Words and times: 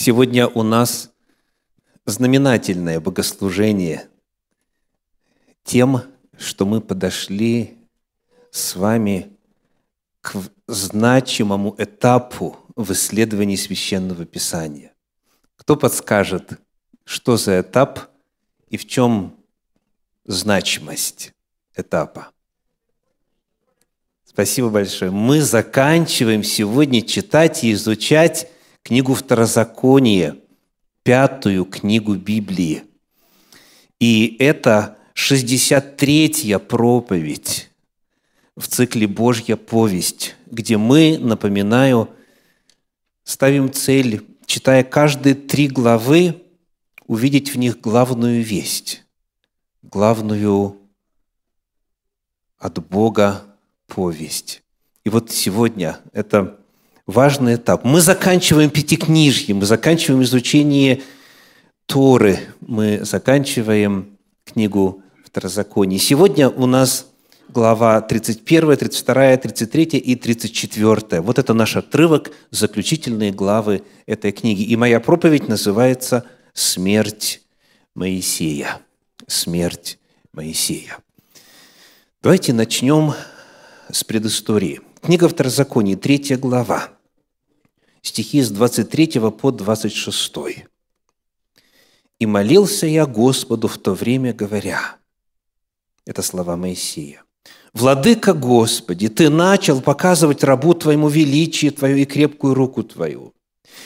Сегодня 0.00 0.46
у 0.46 0.62
нас 0.62 1.10
знаменательное 2.06 3.00
богослужение 3.00 4.08
тем, 5.64 6.02
что 6.36 6.66
мы 6.66 6.80
подошли 6.80 7.76
с 8.52 8.76
вами 8.76 9.36
к 10.20 10.36
значимому 10.68 11.74
этапу 11.78 12.58
в 12.76 12.92
исследовании 12.92 13.56
Священного 13.56 14.24
Писания. 14.24 14.94
Кто 15.56 15.74
подскажет, 15.74 16.60
что 17.02 17.36
за 17.36 17.62
этап 17.62 18.08
и 18.68 18.76
в 18.76 18.86
чем 18.86 19.36
значимость 20.24 21.32
этапа? 21.74 22.30
Спасибо 24.24 24.68
большое. 24.68 25.10
Мы 25.10 25.40
заканчиваем 25.40 26.44
сегодня 26.44 27.02
читать 27.02 27.64
и 27.64 27.72
изучать 27.72 28.48
книгу 28.88 29.12
Второзакония, 29.12 30.38
пятую 31.02 31.66
книгу 31.66 32.14
Библии. 32.14 32.84
И 34.00 34.34
это 34.38 34.96
63-я 35.14 36.58
проповедь 36.58 37.70
в 38.56 38.66
цикле 38.66 39.06
«Божья 39.06 39.56
повесть», 39.56 40.36
где 40.46 40.78
мы, 40.78 41.18
напоминаю, 41.18 42.08
ставим 43.24 43.70
цель, 43.70 44.24
читая 44.46 44.82
каждые 44.84 45.34
три 45.34 45.68
главы, 45.68 46.42
увидеть 47.06 47.54
в 47.54 47.58
них 47.58 47.82
главную 47.82 48.42
весть, 48.42 49.04
главную 49.82 50.78
от 52.56 52.78
Бога 52.88 53.44
повесть. 53.86 54.62
И 55.04 55.10
вот 55.10 55.30
сегодня 55.30 56.00
это 56.14 56.57
важный 57.08 57.56
этап. 57.56 57.84
Мы 57.84 58.00
заканчиваем 58.00 58.70
пятикнижье, 58.70 59.54
мы 59.54 59.64
заканчиваем 59.66 60.22
изучение 60.22 61.02
Торы, 61.86 62.38
мы 62.60 63.00
заканчиваем 63.02 64.18
книгу 64.44 65.02
Второзакония. 65.24 65.98
Сегодня 65.98 66.50
у 66.50 66.66
нас 66.66 67.06
глава 67.48 68.02
31, 68.02 68.76
32, 68.76 69.36
33 69.38 69.84
и 69.84 70.14
34. 70.16 71.22
Вот 71.22 71.38
это 71.38 71.54
наш 71.54 71.76
отрывок, 71.76 72.30
заключительные 72.50 73.32
главы 73.32 73.82
этой 74.06 74.30
книги. 74.30 74.62
И 74.62 74.76
моя 74.76 75.00
проповедь 75.00 75.48
называется 75.48 76.24
«Смерть 76.52 77.40
Моисея». 77.94 78.80
Смерть 79.26 79.98
Моисея. 80.32 80.98
Давайте 82.22 82.52
начнем 82.52 83.14
с 83.90 84.04
предыстории. 84.04 84.82
Книга 85.00 85.26
Второзакония, 85.26 85.96
3 85.96 86.36
глава 86.36 86.97
стихи 88.02 88.42
с 88.42 88.50
23 88.50 89.20
по 89.30 89.50
26. 89.50 90.34
«И 92.18 92.26
молился 92.26 92.86
я 92.86 93.06
Господу 93.06 93.68
в 93.68 93.78
то 93.78 93.94
время, 93.94 94.32
говоря...» 94.32 94.96
Это 96.04 96.22
слова 96.22 96.56
Моисея. 96.56 97.22
«Владыка 97.74 98.32
Господи, 98.32 99.08
Ты 99.08 99.28
начал 99.28 99.82
показывать 99.82 100.42
рабу 100.42 100.74
Твоему 100.74 101.08
величие 101.08 101.70
Твое 101.70 102.02
и 102.02 102.04
крепкую 102.06 102.54
руку 102.54 102.82
Твою. 102.82 103.34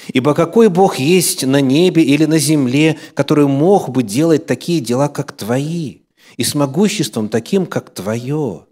Ибо 0.09 0.35
какой 0.35 0.69
Бог 0.69 0.99
есть 0.99 1.45
на 1.45 1.61
небе 1.61 2.03
или 2.03 2.25
на 2.25 2.39
земле, 2.39 2.99
который 3.15 3.47
мог 3.47 3.89
бы 3.91 4.03
делать 4.03 4.47
такие 4.47 4.81
дела, 4.81 5.09
как 5.09 5.33
Твои, 5.33 6.03
и 6.37 6.45
с 6.45 6.55
могуществом 6.55 7.29
таким, 7.29 7.67
как 7.67 7.91
Твое? 7.91 8.67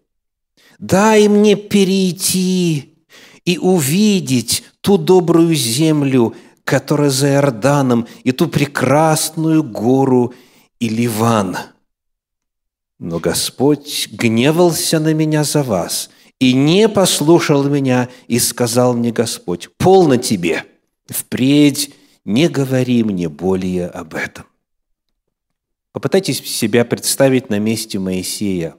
Дай 0.78 1.28
мне 1.28 1.56
перейти 1.56 2.94
и 3.44 3.58
увидеть 3.58 4.64
ту 4.80 4.98
добрую 4.98 5.54
землю, 5.54 6.34
которая 6.64 7.10
за 7.10 7.28
Иорданом, 7.34 8.06
и 8.24 8.32
ту 8.32 8.48
прекрасную 8.48 9.62
гору 9.62 10.34
и 10.78 10.88
Ливан. 10.88 11.56
Но 12.98 13.18
Господь 13.18 14.08
гневался 14.12 15.00
на 15.00 15.14
меня 15.14 15.44
за 15.44 15.62
вас 15.62 16.10
и 16.38 16.52
не 16.52 16.88
послушал 16.88 17.64
меня, 17.64 18.08
и 18.28 18.38
сказал 18.38 18.94
мне 18.94 19.12
Господь, 19.12 19.68
полно 19.76 20.16
тебе, 20.16 20.64
впредь 21.06 21.94
не 22.24 22.48
говори 22.48 23.02
мне 23.04 23.28
более 23.28 23.86
об 23.86 24.14
этом. 24.14 24.46
Попытайтесь 25.92 26.38
себя 26.38 26.84
представить 26.84 27.50
на 27.50 27.58
месте 27.58 27.98
Моисея. 27.98 28.76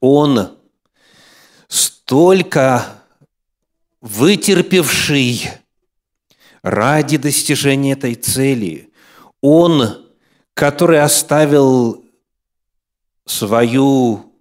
Он 0.00 0.50
столько 1.68 2.95
вытерпевший 4.06 5.50
ради 6.62 7.16
достижения 7.16 7.92
этой 7.92 8.14
цели. 8.14 8.90
Он, 9.40 10.06
который 10.54 11.02
оставил 11.02 12.04
свою 13.24 14.32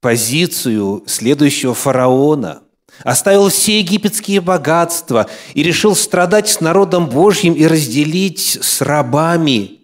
позицию 0.00 1.02
следующего 1.06 1.74
фараона, 1.74 2.62
оставил 3.04 3.48
все 3.48 3.80
египетские 3.80 4.40
богатства 4.40 5.28
и 5.54 5.62
решил 5.62 5.96
страдать 5.96 6.48
с 6.48 6.60
народом 6.60 7.08
Божьим 7.08 7.54
и 7.54 7.66
разделить 7.66 8.58
с 8.60 8.82
рабами 8.82 9.80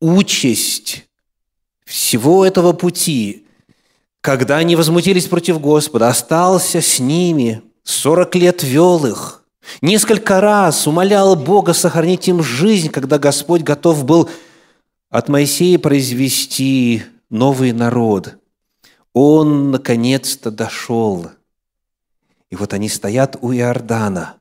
участь 0.00 1.04
всего 1.84 2.44
этого 2.44 2.72
пути, 2.72 3.46
когда 4.22 4.56
они 4.56 4.76
возмутились 4.76 5.26
против 5.26 5.60
Господа, 5.60 6.08
остался 6.08 6.80
с 6.80 6.98
ними, 6.98 7.62
сорок 7.86 8.34
лет 8.34 8.62
вел 8.62 9.06
их, 9.06 9.44
несколько 9.80 10.40
раз 10.40 10.86
умолял 10.86 11.36
Бога 11.36 11.72
сохранить 11.72 12.28
им 12.28 12.42
жизнь, 12.42 12.90
когда 12.90 13.18
Господь 13.18 13.62
готов 13.62 14.04
был 14.04 14.28
от 15.08 15.28
Моисея 15.28 15.78
произвести 15.78 17.04
новый 17.30 17.72
народ. 17.72 18.34
Он 19.12 19.70
наконец-то 19.70 20.50
дошел. 20.50 21.30
И 22.50 22.56
вот 22.56 22.74
они 22.74 22.88
стоят 22.88 23.36
у 23.40 23.52
Иордана. 23.52 24.34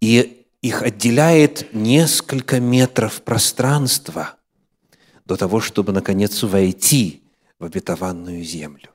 И 0.00 0.46
их 0.62 0.82
отделяет 0.82 1.74
несколько 1.74 2.60
метров 2.60 3.22
пространства 3.22 4.36
до 5.24 5.36
того, 5.36 5.60
чтобы 5.60 5.92
наконец 5.92 6.42
войти 6.42 7.22
в 7.58 7.64
обетованную 7.64 8.44
землю. 8.44 8.93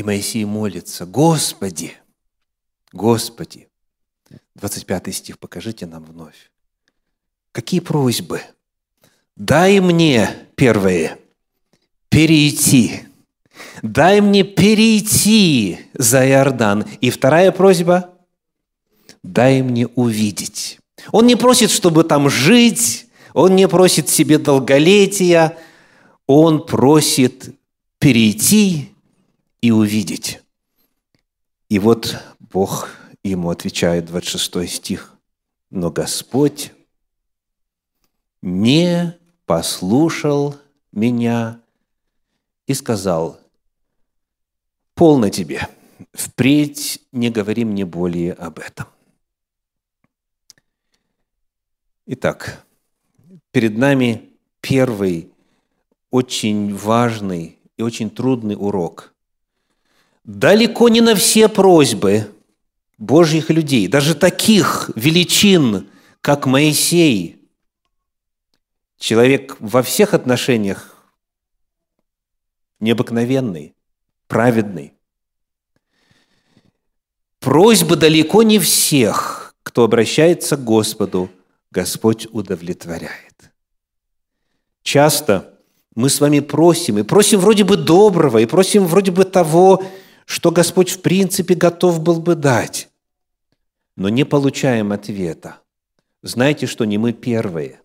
И 0.00 0.02
Моисей 0.02 0.46
молится, 0.46 1.04
Господи, 1.04 1.92
Господи, 2.90 3.68
25 4.54 5.14
стих, 5.14 5.38
покажите 5.38 5.84
нам 5.84 6.06
вновь. 6.06 6.50
Какие 7.52 7.80
просьбы? 7.80 8.40
Дай 9.36 9.78
мне, 9.80 10.30
первое, 10.54 11.18
перейти. 12.08 13.02
Дай 13.82 14.22
мне 14.22 14.42
перейти 14.42 15.80
за 15.92 16.26
Иордан. 16.26 16.86
И 17.02 17.10
вторая 17.10 17.52
просьба– 17.52 18.08
дай 19.22 19.60
мне 19.60 19.86
увидеть. 19.86 20.78
Он 21.12 21.26
не 21.26 21.36
просит, 21.36 21.70
чтобы 21.70 22.04
там 22.04 22.30
жить, 22.30 23.06
он 23.34 23.54
не 23.54 23.68
просит 23.68 24.08
себе 24.08 24.38
долголетия– 24.38 25.58
он 26.26 26.64
просит 26.64 27.56
перейти 27.98 28.89
и 29.60 29.70
увидеть. 29.70 30.40
И 31.68 31.78
вот 31.78 32.16
Бог 32.38 32.90
ему 33.22 33.50
отвечает, 33.50 34.06
26 34.06 34.68
стих, 34.68 35.14
«Но 35.70 35.90
Господь 35.90 36.72
не 38.42 39.16
послушал 39.46 40.56
меня 40.92 41.60
и 42.66 42.74
сказал, 42.74 43.38
полно 44.94 45.28
тебе, 45.28 45.68
впредь 46.12 47.02
не 47.12 47.30
говори 47.30 47.64
мне 47.64 47.84
более 47.84 48.32
об 48.32 48.58
этом». 48.58 48.86
Итак, 52.06 52.66
перед 53.52 53.78
нами 53.78 54.30
первый 54.60 55.30
очень 56.10 56.74
важный 56.74 57.58
и 57.76 57.82
очень 57.82 58.10
трудный 58.10 58.56
урок. 58.56 59.14
Далеко 60.24 60.88
не 60.88 61.00
на 61.00 61.14
все 61.14 61.48
просьбы 61.48 62.30
Божьих 62.98 63.50
людей, 63.50 63.88
даже 63.88 64.14
таких 64.14 64.90
величин, 64.94 65.88
как 66.20 66.46
Моисей, 66.46 67.48
человек 68.98 69.56
во 69.58 69.82
всех 69.82 70.12
отношениях 70.12 70.94
необыкновенный, 72.78 73.74
праведный. 74.26 74.92
Просьбы 77.38 77.96
далеко 77.96 78.42
не 78.42 78.58
всех, 78.58 79.54
кто 79.62 79.84
обращается 79.84 80.56
к 80.56 80.64
Господу, 80.64 81.30
Господь 81.70 82.26
удовлетворяет. 82.32 83.50
Часто 84.82 85.58
мы 85.94 86.08
с 86.10 86.20
вами 86.20 86.40
просим, 86.40 86.98
и 86.98 87.02
просим 87.02 87.40
вроде 87.40 87.64
бы 87.64 87.76
доброго, 87.76 88.38
и 88.38 88.46
просим 88.46 88.86
вроде 88.86 89.10
бы 89.10 89.24
того, 89.24 89.82
что 90.30 90.52
Господь 90.52 90.90
в 90.90 91.02
принципе 91.02 91.56
готов 91.56 92.00
был 92.00 92.20
бы 92.20 92.36
дать. 92.36 92.88
но 93.96 94.08
не 94.08 94.24
получаем 94.24 94.92
ответа. 94.92 95.58
Знаете, 96.22 96.66
что 96.66 96.84
не 96.84 96.98
мы 96.98 97.12
первые. 97.12 97.80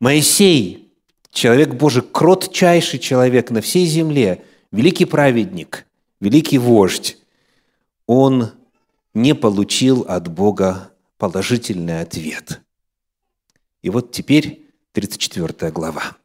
Моисей, 0.00 0.90
человек 1.30 1.74
Божий, 1.74 2.02
кротчайший 2.02 2.98
человек 2.98 3.50
на 3.50 3.60
всей 3.60 3.84
земле, 3.84 4.42
великий 4.72 5.04
праведник, 5.04 5.86
великий 6.18 6.56
вождь, 6.56 7.18
он 8.06 8.52
не 9.12 9.34
получил 9.34 10.06
от 10.08 10.28
Бога 10.28 10.90
положительный 11.18 12.00
ответ. 12.00 12.62
И 13.82 13.90
вот 13.90 14.12
теперь 14.12 14.66
34 14.92 15.70
глава. 15.70 16.16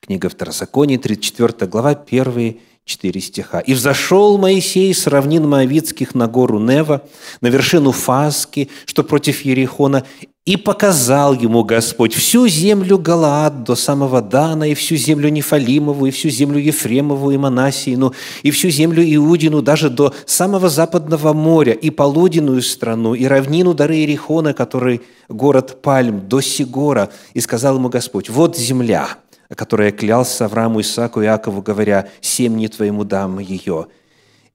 Книга 0.00 0.28
Второзакония, 0.28 0.98
34 0.98 1.70
глава, 1.70 1.94
первые 1.94 2.58
четыре 2.90 3.20
стиха. 3.20 3.60
«И 3.60 3.72
взошел 3.74 4.36
Моисей 4.36 4.92
с 4.92 5.06
равнин 5.06 5.48
Моавицких 5.48 6.14
на 6.14 6.26
гору 6.26 6.58
Нева, 6.58 7.02
на 7.40 7.46
вершину 7.46 7.92
Фаски, 7.92 8.68
что 8.84 9.04
против 9.04 9.44
Ерехона, 9.44 10.04
и 10.44 10.56
показал 10.56 11.34
ему 11.34 11.62
Господь 11.62 12.14
всю 12.14 12.48
землю 12.48 12.98
Галаад 12.98 13.62
до 13.62 13.76
самого 13.76 14.20
Дана, 14.20 14.64
и 14.64 14.74
всю 14.74 14.96
землю 14.96 15.28
Нефалимову, 15.28 16.06
и 16.06 16.10
всю 16.10 16.30
землю 16.30 16.58
Ефремову 16.58 17.30
и 17.30 17.36
Манасиину, 17.36 18.12
и 18.42 18.50
всю 18.50 18.70
землю 18.70 19.04
Иудину, 19.04 19.62
даже 19.62 19.90
до 19.90 20.12
самого 20.26 20.68
западного 20.68 21.32
моря, 21.32 21.72
и 21.72 21.90
полуденную 21.90 22.62
страну, 22.62 23.14
и 23.14 23.26
равнину 23.26 23.74
дары 23.74 23.96
Иерихона, 23.96 24.52
который 24.52 25.02
город 25.28 25.82
Пальм, 25.82 26.26
до 26.26 26.40
Сигора. 26.40 27.10
И 27.34 27.40
сказал 27.40 27.76
ему 27.76 27.88
Господь, 27.88 28.30
вот 28.30 28.56
земля, 28.56 29.08
которая 29.56 29.92
клялся 29.92 30.44
Аврааму, 30.44 30.80
Исааку 30.80 31.20
и 31.20 31.24
Иакову, 31.24 31.62
говоря, 31.62 32.08
«Семьи 32.20 32.68
твоему 32.68 33.04
дам 33.04 33.38
ее». 33.38 33.88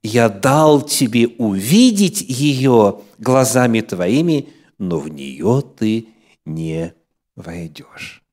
«Я 0.01 0.29
дал 0.29 0.81
тебе 0.81 1.27
увидеть 1.27 2.21
ее 2.21 3.01
глазами 3.17 3.81
твоими, 3.81 4.49
но 4.77 4.99
в 4.99 5.09
нее 5.09 5.63
ты 5.77 6.09
не 6.45 6.93
войдешь». 7.35 8.23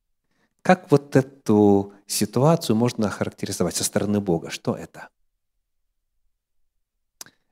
Как 0.63 0.91
вот 0.91 1.17
эту 1.17 1.93
ситуацию 2.07 2.77
можно 2.77 3.09
охарактеризовать 3.09 3.75
со 3.75 3.85
стороны 3.85 4.21
Бога? 4.21 4.51
Что 4.51 4.77
это? 4.77 5.09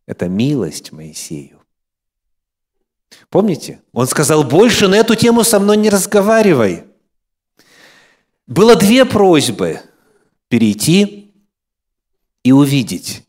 Это 0.06 0.28
милость 0.28 0.92
Моисею. 0.92 1.60
Помните? 3.28 3.82
Он 3.92 4.06
сказал, 4.06 4.44
больше 4.44 4.86
на 4.86 4.94
эту 4.94 5.16
тему 5.16 5.42
со 5.42 5.58
мной 5.58 5.76
не 5.76 5.90
разговаривай. 5.90 6.84
Было 8.50 8.74
две 8.74 9.04
просьбы– 9.04 9.80
перейти 10.48 11.32
и 12.42 12.50
увидеть. 12.50 13.24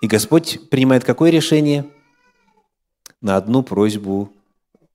И 0.00 0.06
Господь 0.06 0.70
принимает 0.70 1.02
какое 1.02 1.32
решение? 1.32 1.90
На 3.20 3.36
одну 3.36 3.64
просьбу 3.64 4.32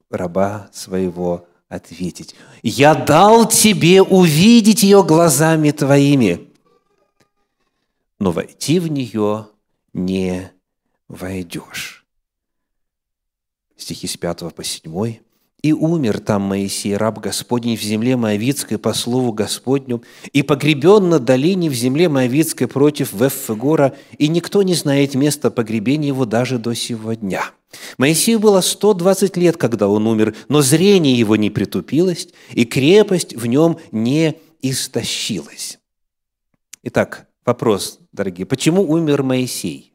раба 0.09 0.69
своего 0.71 1.45
ответить. 1.67 2.33
«Я 2.63 2.95
дал 2.95 3.45
тебе 3.45 4.01
увидеть 4.01 4.83
ее 4.83 5.03
глазами 5.03 5.71
твоими, 5.71 6.49
но 8.19 8.31
войти 8.31 8.79
в 8.79 8.87
нее 8.87 9.49
не 9.91 10.49
войдешь». 11.09 12.05
Стихи 13.75 14.07
с 14.07 14.15
5 14.15 14.55
по 14.55 14.63
7. 14.63 15.19
«И 15.67 15.73
умер 15.73 16.21
там 16.21 16.43
Моисей, 16.43 16.95
раб 16.95 17.19
Господень, 17.19 17.75
в 17.75 17.81
земле 17.81 18.15
Моавицкой 18.15 18.77
по 18.77 18.93
слову 18.93 19.33
Господню, 19.33 20.01
и 20.31 20.41
погребен 20.41 21.09
на 21.09 21.19
долине 21.19 21.69
в 21.69 21.73
земле 21.73 22.07
Моавицкой 22.07 22.69
против 22.69 23.11
Веффегора, 23.11 23.93
и 24.17 24.29
никто 24.29 24.63
не 24.63 24.75
знает 24.75 25.13
места 25.13 25.51
погребения 25.51 26.07
его 26.07 26.23
даже 26.23 26.57
до 26.57 26.73
сего 26.73 27.15
дня». 27.15 27.51
Моисею 27.97 28.39
было 28.39 28.61
120 28.61 29.35
лет, 29.35 29.57
когда 29.57 29.89
он 29.89 30.07
умер, 30.07 30.37
но 30.47 30.61
зрение 30.61 31.19
его 31.19 31.35
не 31.35 31.49
притупилось, 31.49 32.29
и 32.51 32.63
крепость 32.63 33.35
в 33.35 33.45
нем 33.45 33.77
не 33.91 34.37
истощилась. 34.61 35.79
Итак, 36.83 37.27
вопрос, 37.45 37.99
дорогие, 38.13 38.45
почему 38.45 38.89
умер 38.89 39.21
Моисей? 39.21 39.93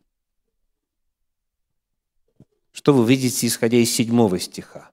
Что 2.73 2.93
вы 2.93 3.09
видите, 3.09 3.47
исходя 3.47 3.79
из 3.79 3.91
седьмого 3.91 4.39
стиха? 4.39 4.92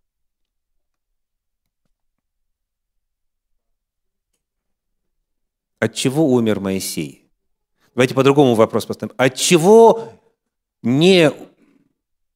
От 5.80 5.94
чего 5.94 6.26
умер 6.26 6.60
Моисей? 6.60 7.26
Давайте 7.96 8.14
по-другому 8.14 8.56
вопрос 8.56 8.86
поставим. 8.86 9.14
От 9.18 9.36
чего 9.36 10.14
не 10.82 11.32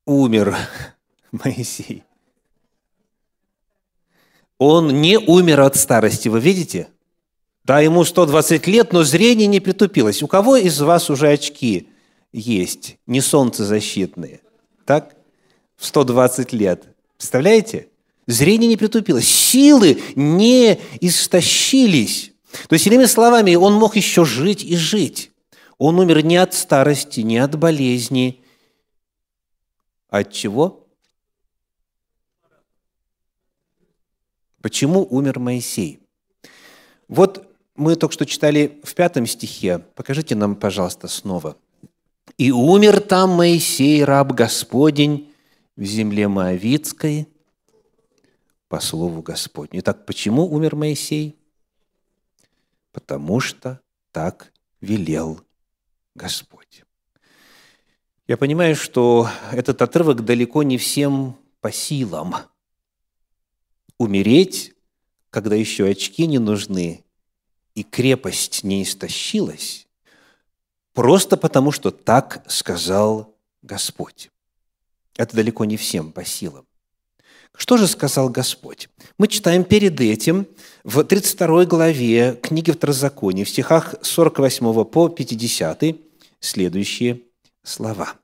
умер 0.05 0.55
Моисей? 1.31 2.03
Он 4.57 5.01
не 5.01 5.17
умер 5.17 5.61
от 5.61 5.75
старости, 5.75 6.29
вы 6.29 6.39
видите? 6.39 6.87
Да, 7.65 7.79
ему 7.79 8.03
120 8.03 8.67
лет, 8.67 8.93
но 8.93 9.03
зрение 9.03 9.47
не 9.47 9.59
притупилось. 9.59 10.21
У 10.21 10.27
кого 10.27 10.57
из 10.57 10.79
вас 10.81 11.09
уже 11.09 11.29
очки 11.29 11.89
есть, 12.31 12.97
не 13.07 13.21
солнцезащитные? 13.21 14.41
Так? 14.85 15.15
В 15.75 15.85
120 15.85 16.53
лет. 16.53 16.83
Представляете? 17.17 17.87
Зрение 18.27 18.67
не 18.67 18.77
притупилось. 18.77 19.27
Силы 19.27 20.01
не 20.15 20.79
истощились. 21.01 22.32
То 22.67 22.73
есть, 22.73 22.88
иными 22.88 23.05
словами, 23.05 23.55
он 23.55 23.73
мог 23.73 23.95
еще 23.95 24.25
жить 24.25 24.63
и 24.63 24.75
жить. 24.75 25.31
Он 25.77 26.00
умер 26.00 26.23
не 26.23 26.38
от 26.38 26.53
старости, 26.53 27.21
не 27.21 27.38
от 27.38 27.57
болезни. 27.57 28.44
От 30.09 30.31
чего? 30.31 30.88
Почему 34.61 35.05
умер 35.09 35.39
Моисей? 35.39 36.00
Вот 37.07 37.47
мы 37.75 37.95
только 37.95 38.13
что 38.13 38.25
читали 38.25 38.79
в 38.83 38.94
пятом 38.94 39.25
стихе. 39.25 39.79
Покажите 39.95 40.35
нам, 40.35 40.55
пожалуйста, 40.55 41.07
снова. 41.07 41.57
«И 42.38 42.51
умер 42.51 43.01
там 43.01 43.31
Моисей, 43.31 44.03
раб 44.03 44.31
Господень, 44.31 45.31
в 45.75 45.83
земле 45.83 46.27
Моавицкой, 46.27 47.27
по 48.69 48.79
слову 48.79 49.21
Господню». 49.21 49.81
Итак, 49.81 50.05
почему 50.05 50.51
умер 50.51 50.75
Моисей? 50.75 51.35
Потому 52.93 53.41
что 53.41 53.81
так 54.11 54.53
велел 54.79 55.41
Господь. 56.15 56.83
Я 58.27 58.38
понимаю, 58.38 58.75
что 58.77 59.27
этот 59.51 59.81
отрывок 59.81 60.23
далеко 60.23 60.63
не 60.63 60.77
всем 60.77 61.35
по 61.59 61.71
силам. 61.71 62.35
Умереть, 63.97 64.73
когда 65.29 65.55
еще 65.55 65.85
очки 65.85 66.25
не 66.25 66.39
нужны, 66.39 67.03
и 67.75 67.83
крепость 67.83 68.63
не 68.63 68.83
истощилась, 68.83 69.88
просто 70.93 71.35
потому, 71.38 71.71
что 71.71 71.89
так 71.89 72.45
сказал 72.47 73.35
Господь. 73.63 74.29
Это 75.15 75.35
далеко 75.35 75.65
не 75.65 75.75
всем 75.75 76.12
по 76.12 76.23
силам. 76.23 76.67
Что 77.55 77.77
же 77.77 77.88
сказал 77.88 78.29
Господь? 78.29 78.89
Мы 79.17 79.27
читаем 79.27 79.63
перед 79.63 80.00
этим 80.01 80.48
в 80.83 81.03
32 81.03 81.65
главе 81.65 82.39
книги 82.41 82.72
Второзакония, 82.72 83.45
в 83.45 83.50
стихах 83.50 83.95
48 84.01 84.86
по 84.86 85.10
50 85.10 85.83
следующие 86.39 87.22
слова. 87.63 88.15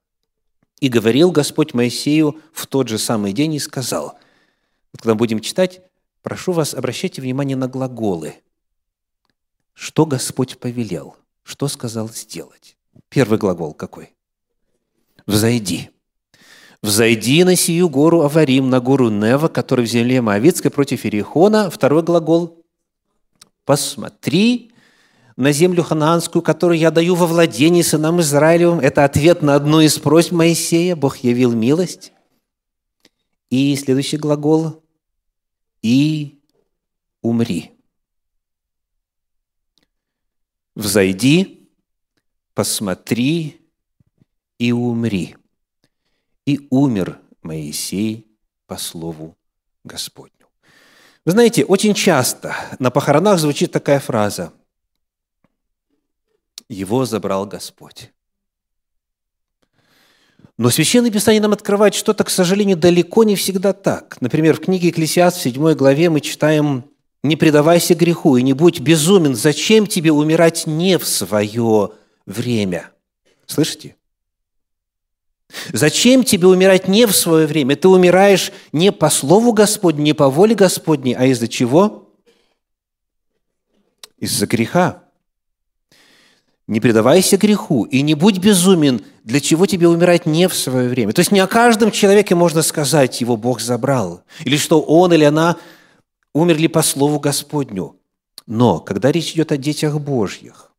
«И 0.80 0.90
говорил 0.90 1.32
Господь 1.32 1.74
Моисею 1.74 2.40
в 2.54 2.66
тот 2.68 2.88
же 2.88 2.98
самый 2.98 3.34
день 3.34 3.54
и 3.54 3.60
сказал». 3.60 4.18
Вот 4.92 5.02
когда 5.02 5.16
будем 5.16 5.40
читать, 5.40 5.82
прошу 6.22 6.52
вас, 6.52 6.74
обращайте 6.74 7.22
внимание 7.22 7.56
на 7.56 7.68
глаголы. 7.68 8.36
Что 9.74 10.06
Господь 10.06 10.58
повелел? 10.58 11.16
Что 11.44 11.68
сказал 11.68 12.10
сделать? 12.10 12.78
Первый 13.10 13.40
глагол 13.40 13.74
какой? 13.74 14.16
«Взойди». 15.26 15.92
«Взойди 16.82 17.44
на 17.44 17.56
сию 17.56 17.90
гору 17.90 18.22
Аварим, 18.22 18.70
на 18.70 18.80
гору 18.80 19.10
Нева, 19.10 19.50
который 19.50 19.86
в 19.86 19.90
земле 19.90 20.22
Моавицкой 20.22 20.72
против 20.72 21.06
Иерихона». 21.06 21.70
Второй 21.70 22.04
глагол 22.04 22.64
«Посмотри 23.66 24.72
на 25.36 25.52
землю 25.52 25.84
ханаанскую, 25.84 26.42
которую 26.42 26.80
я 26.80 26.90
даю 26.92 27.16
во 27.16 27.28
владение 27.28 27.84
сынам 27.84 28.22
Израилевым». 28.22 28.80
Это 28.80 29.04
ответ 29.04 29.42
на 29.42 29.56
одну 29.56 29.82
из 29.82 30.00
просьб 30.00 30.32
Моисея. 30.32 30.96
Бог 30.96 31.18
явил 31.18 31.52
милость. 31.52 32.14
И 33.50 33.76
следующий 33.76 34.18
глагол 34.18 34.82
«И 35.82 36.40
умри». 37.22 37.72
«Взойди, 40.76 41.68
посмотри 42.54 43.60
и 44.60 44.72
умри» 44.72 45.36
и 46.50 46.68
умер 46.72 47.20
Моисей 47.44 48.28
по 48.66 48.78
слову 48.78 49.38
Господню. 49.84 50.48
Вы 51.26 51.34
знаете, 51.34 51.64
очень 51.64 51.94
часто 51.94 52.56
на 52.80 52.90
похоронах 52.90 53.40
звучит 53.40 53.72
такая 53.72 54.00
фраза 54.00 54.52
«Его 56.68 57.06
забрал 57.06 57.46
Господь». 57.46 58.12
Но 60.58 60.72
Священное 60.72 61.12
Писание 61.12 61.42
нам 61.42 61.54
открывает 61.54 61.94
что-то, 61.94 62.24
к 62.24 62.30
сожалению, 62.32 62.78
далеко 62.78 63.24
не 63.24 63.36
всегда 63.36 63.72
так. 63.72 64.20
Например, 64.20 64.56
в 64.56 64.60
книге 64.60 64.90
Экклесиаст 64.90 65.38
в 65.38 65.42
7 65.42 65.74
главе 65.76 66.10
мы 66.10 66.20
читаем 66.20 66.90
«Не 67.24 67.36
предавайся 67.36 67.94
греху 67.94 68.38
и 68.38 68.42
не 68.42 68.54
будь 68.54 68.80
безумен, 68.80 69.36
зачем 69.36 69.86
тебе 69.86 70.12
умирать 70.12 70.66
не 70.66 70.98
в 70.98 71.08
свое 71.08 71.92
время?» 72.26 72.92
Слышите? 73.46 73.96
Зачем 75.74 76.24
тебе 76.24 76.48
умирать 76.48 76.88
не 76.88 77.06
в 77.06 77.16
свое 77.16 77.48
время? 77.48 77.76
Ты 77.76 77.88
умираешь 77.88 78.52
не 78.72 78.92
по 78.92 79.10
слову 79.10 79.52
Господню, 79.52 80.04
не 80.04 80.14
по 80.14 80.30
воле 80.30 80.56
Господней, 80.56 81.14
а 81.14 81.26
из-за 81.26 81.48
чего? 81.48 82.10
Из-за 84.18 84.46
греха. 84.46 85.04
Не 86.68 86.80
предавайся 86.80 87.38
греху 87.38 87.86
и 87.86 88.04
не 88.04 88.14
будь 88.14 88.38
безумен, 88.38 89.02
для 89.24 89.40
чего 89.40 89.66
тебе 89.66 89.88
умирать 89.88 90.28
не 90.28 90.48
в 90.48 90.54
свое 90.54 90.88
время. 90.88 91.14
То 91.14 91.22
есть 91.22 91.32
не 91.32 91.40
о 91.40 91.48
каждом 91.48 91.90
человеке 91.90 92.36
можно 92.36 92.62
сказать, 92.62 93.20
его 93.22 93.36
Бог 93.36 93.60
забрал, 93.60 94.22
или 94.46 94.56
что 94.56 94.80
он 94.80 95.12
или 95.14 95.24
она 95.24 95.58
умерли 96.32 96.68
по 96.68 96.84
слову 96.84 97.20
Господню. 97.20 97.96
Но 98.46 98.80
когда 98.80 99.12
речь 99.12 99.32
идет 99.32 99.52
о 99.52 99.58
детях 99.58 100.00
Божьих, 100.00 100.72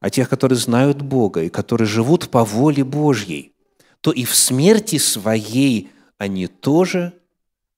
о 0.00 0.10
тех, 0.10 0.28
которые 0.28 0.58
знают 0.58 1.00
Бога 1.00 1.42
и 1.42 1.48
которые 1.48 1.88
живут 1.88 2.28
по 2.28 2.44
воле 2.44 2.84
Божьей– 2.84 3.52
то 4.00 4.12
и 4.12 4.24
в 4.24 4.34
смерти 4.34 4.98
своей 4.98 5.90
они 6.18 6.46
тоже 6.46 7.12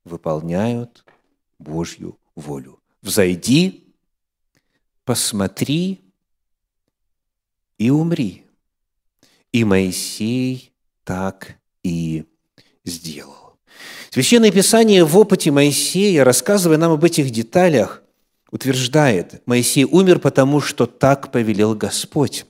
выполняют 0.04 1.04
Божью 1.58 2.18
волю. 2.34 2.80
Взойди, 3.02 3.84
посмотри 5.04 6.00
и 7.78 7.90
умри. 7.90 8.44
И 9.52 9.64
Моисей 9.64 10.72
так 11.04 11.56
и 11.82 12.24
сделал. 12.84 13.58
Священное 14.10 14.50
Писание 14.50 15.04
в 15.04 15.16
опыте 15.16 15.50
Моисея, 15.50 16.24
рассказывая 16.24 16.76
нам 16.76 16.92
об 16.92 17.04
этих 17.04 17.30
деталях, 17.30 18.02
утверждает, 18.50 19.46
Моисей 19.46 19.84
умер, 19.84 20.18
потому 20.18 20.60
что 20.60 20.86
так 20.86 21.32
повелел 21.32 21.74
Господь. 21.74 22.44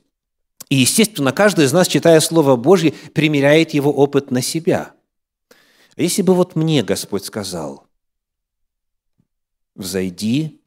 И, 0.71 0.77
естественно, 0.77 1.33
каждый 1.33 1.65
из 1.67 1.73
нас, 1.73 1.89
читая 1.89 2.21
Слово 2.21 2.57
Божье, 2.57 2.93
примеряет 2.93 3.75
его 3.75 3.93
опыт 3.93 4.31
на 4.31 4.41
себя. 4.41 4.95
А 5.97 6.03
если 6.03 6.23
бы 6.23 6.33
вот 6.35 6.55
мне 6.55 6.85
Господь 6.85 7.25
сказал, 7.25 7.89
взойди, 9.75 10.63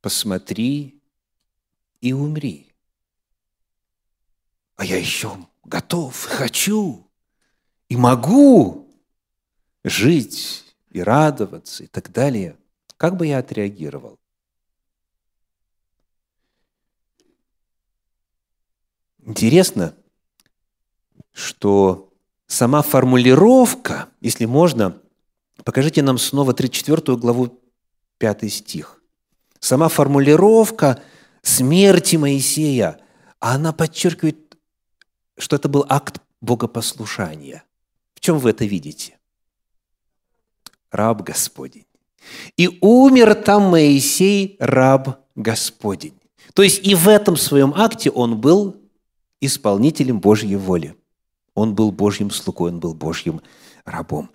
посмотри 0.00 1.00
и 2.00 2.12
умри. 2.12 2.72
А 4.74 4.84
я 4.84 4.98
еще 4.98 5.36
готов, 5.62 6.24
хочу 6.24 7.08
и 7.88 7.96
могу 7.96 8.88
жить 9.84 10.64
и 10.90 11.00
радоваться 11.00 11.84
и 11.84 11.86
так 11.86 12.10
далее. 12.10 12.56
Как 12.96 13.16
бы 13.16 13.28
я 13.28 13.38
отреагировал? 13.38 14.18
Интересно, 19.24 19.94
что 21.32 22.12
сама 22.46 22.82
формулировка, 22.82 24.08
если 24.20 24.46
можно, 24.46 25.00
покажите 25.64 26.02
нам 26.02 26.18
снова 26.18 26.52
34 26.52 27.16
главу 27.16 27.60
5 28.18 28.52
стих. 28.52 29.02
Сама 29.60 29.88
формулировка 29.88 31.00
смерти 31.42 32.16
Моисея, 32.16 33.00
она 33.38 33.72
подчеркивает, 33.72 34.56
что 35.38 35.56
это 35.56 35.68
был 35.68 35.86
акт 35.88 36.20
богопослушания. 36.40 37.64
В 38.14 38.20
чем 38.20 38.38
вы 38.38 38.50
это 38.50 38.64
видите? 38.64 39.18
Раб 40.90 41.22
Господень. 41.22 41.86
И 42.56 42.78
умер 42.80 43.34
там 43.36 43.70
Моисей, 43.70 44.56
раб 44.58 45.24
Господень. 45.34 46.18
То 46.54 46.62
есть 46.62 46.86
и 46.86 46.94
в 46.94 47.08
этом 47.08 47.36
своем 47.36 47.72
акте 47.74 48.10
он 48.10 48.40
был 48.40 48.81
исполнителем 49.44 50.20
Божьей 50.20 50.56
воли. 50.56 50.94
Он 51.54 51.74
был 51.74 51.92
Божьим 51.92 52.30
слугой, 52.30 52.70
он 52.70 52.80
был 52.80 52.94
Божьим 52.94 53.42
рабом. 53.84 54.30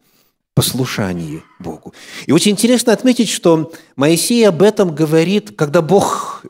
Послушание 0.54 1.44
Богу. 1.60 1.94
И 2.26 2.32
очень 2.32 2.52
интересно 2.52 2.94
отметить, 2.94 3.30
что 3.30 3.72
Моисей 3.96 4.48
об 4.48 4.62
этом 4.62 4.94
говорит, 4.94 5.56
когда 5.56 5.82
Бог 5.82 6.46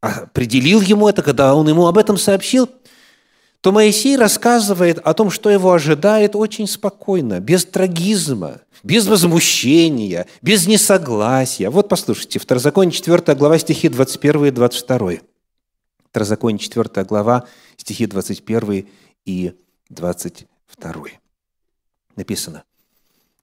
определил 0.00 0.80
ему 0.80 1.08
это, 1.08 1.22
когда 1.22 1.54
он 1.54 1.68
ему 1.68 1.86
об 1.86 1.98
этом 1.98 2.16
сообщил, 2.16 2.68
то 3.60 3.72
Моисей 3.72 4.16
рассказывает 4.16 4.98
о 4.98 5.12
том, 5.12 5.30
что 5.30 5.50
его 5.50 5.72
ожидает 5.72 6.36
очень 6.36 6.66
спокойно, 6.66 7.40
без 7.40 7.64
трагизма, 7.64 8.60
без 8.82 9.06
возмущения, 9.06 10.26
без 10.40 10.66
несогласия. 10.66 11.68
Вот 11.70 11.88
послушайте, 11.88 12.38
Второзаконие 12.38 12.92
4 12.92 13.34
глава 13.34 13.58
стихи 13.58 13.88
21 13.88 14.46
и 14.46 14.50
22. 14.50 15.12
Второзаконие 16.16 16.58
4 16.58 17.04
глава, 17.04 17.46
стихи 17.76 18.06
21 18.06 18.88
и 19.26 19.52
22. 19.90 20.94
Написано. 22.16 22.64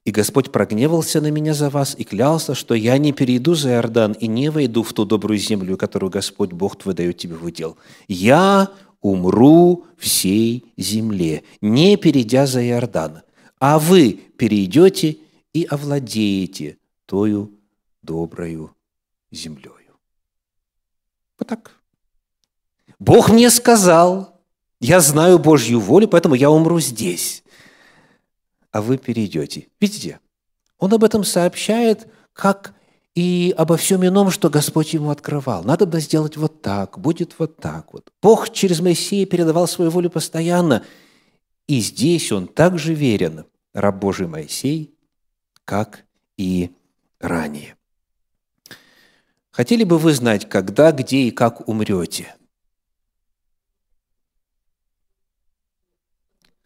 «И 0.04 0.10
Господь 0.10 0.50
прогневался 0.50 1.20
на 1.20 1.30
меня 1.30 1.54
за 1.54 1.70
вас 1.70 1.94
и 1.96 2.02
клялся, 2.02 2.56
что 2.56 2.74
я 2.74 2.98
не 2.98 3.12
перейду 3.12 3.54
за 3.54 3.74
Иордан 3.74 4.10
и 4.10 4.26
не 4.26 4.50
войду 4.50 4.82
в 4.82 4.92
ту 4.92 5.04
добрую 5.04 5.38
землю, 5.38 5.76
которую 5.76 6.10
Господь 6.10 6.50
Бог 6.50 6.76
твой 6.76 6.94
дает 6.94 7.16
тебе 7.16 7.36
в 7.36 7.44
удел. 7.44 7.78
Я 8.08 8.72
умру 9.00 9.86
всей 9.96 10.64
земле, 10.76 11.44
не 11.60 11.96
перейдя 11.96 12.44
за 12.44 12.60
Иордан, 12.66 13.22
а 13.60 13.78
вы 13.78 14.14
перейдете 14.36 15.18
и 15.52 15.62
овладеете 15.62 16.78
тою 17.06 17.52
доброю 18.02 18.74
землею». 19.30 19.94
Вот 21.38 21.46
так. 21.46 21.83
Бог 22.98 23.30
мне 23.30 23.50
сказал, 23.50 24.40
я 24.80 25.00
знаю 25.00 25.38
Божью 25.38 25.80
волю, 25.80 26.08
поэтому 26.08 26.34
я 26.34 26.50
умру 26.50 26.80
здесь. 26.80 27.42
А 28.70 28.82
вы 28.82 28.98
перейдете. 28.98 29.68
Видите? 29.80 30.20
Он 30.78 30.92
об 30.92 31.04
этом 31.04 31.24
сообщает, 31.24 32.08
как 32.32 32.74
и 33.14 33.54
обо 33.56 33.76
всем 33.76 34.04
ином, 34.04 34.30
что 34.30 34.50
Господь 34.50 34.92
ему 34.92 35.10
открывал. 35.10 35.62
Надо 35.62 35.86
бы 35.86 36.00
сделать 36.00 36.36
вот 36.36 36.62
так, 36.62 36.98
будет 36.98 37.34
вот 37.38 37.56
так 37.56 37.92
вот. 37.92 38.12
Бог 38.20 38.52
через 38.52 38.80
Моисея 38.80 39.24
передавал 39.26 39.68
свою 39.68 39.90
волю 39.90 40.10
постоянно. 40.10 40.84
И 41.66 41.80
здесь 41.80 42.32
он 42.32 42.48
также 42.48 42.92
верен, 42.92 43.46
раб 43.72 43.96
Божий 43.96 44.26
Моисей, 44.26 44.94
как 45.64 46.04
и 46.36 46.72
ранее. 47.20 47.76
Хотели 49.50 49.84
бы 49.84 49.98
вы 49.98 50.12
знать, 50.12 50.48
когда, 50.48 50.90
где 50.90 51.22
и 51.22 51.30
как 51.30 51.68
умрете– 51.68 52.34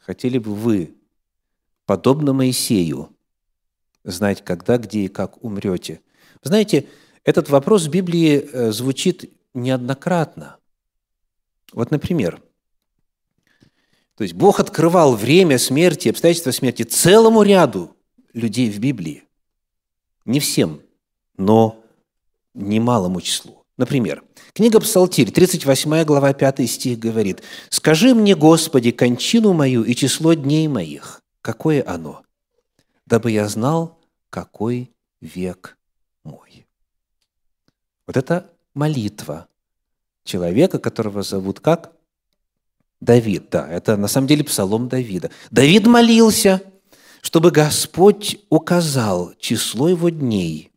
Хотели 0.08 0.38
бы 0.38 0.54
вы, 0.54 0.94
подобно 1.84 2.32
Моисею, 2.32 3.14
знать, 4.04 4.42
когда, 4.42 4.78
где 4.78 5.00
и 5.00 5.08
как 5.08 5.44
умрете? 5.44 6.00
Знаете, 6.42 6.88
этот 7.24 7.50
вопрос 7.50 7.84
в 7.84 7.90
Библии 7.90 8.38
э, 8.40 8.72
звучит 8.72 9.30
неоднократно. 9.52 10.56
Вот, 11.74 11.90
например, 11.90 12.40
то 14.14 14.22
есть 14.22 14.32
Бог 14.32 14.60
открывал 14.60 15.14
время 15.14 15.58
смерти, 15.58 16.08
обстоятельства 16.08 16.52
смерти 16.52 16.84
целому 16.84 17.42
ряду 17.42 17.94
людей 18.32 18.70
в 18.70 18.78
Библии. 18.78 19.24
Не 20.24 20.40
всем, 20.40 20.80
но 21.36 21.84
немалому 22.54 23.20
числу. 23.20 23.66
Например, 23.76 24.24
книга 24.58 24.80
Псалтирь, 24.80 25.30
38 25.30 26.02
глава, 26.02 26.32
5 26.32 26.68
стих 26.68 26.98
говорит, 26.98 27.42
«Скажи 27.68 28.12
мне, 28.12 28.34
Господи, 28.34 28.90
кончину 28.90 29.52
мою 29.52 29.84
и 29.84 29.94
число 29.94 30.34
дней 30.34 30.66
моих, 30.66 31.22
какое 31.42 31.84
оно, 31.86 32.22
дабы 33.06 33.30
я 33.30 33.46
знал, 33.48 34.00
какой 34.30 34.90
век 35.20 35.78
мой». 36.24 36.66
Вот 38.08 38.16
это 38.16 38.50
молитва 38.74 39.46
человека, 40.24 40.80
которого 40.80 41.22
зовут 41.22 41.60
как? 41.60 41.92
Давид, 43.00 43.50
да, 43.52 43.68
это 43.68 43.96
на 43.96 44.08
самом 44.08 44.26
деле 44.26 44.42
псалом 44.42 44.88
Давида. 44.88 45.30
Давид 45.52 45.86
молился, 45.86 46.60
чтобы 47.20 47.52
Господь 47.52 48.40
указал 48.48 49.34
число 49.38 49.88
его 49.88 50.08
дней, 50.08 50.72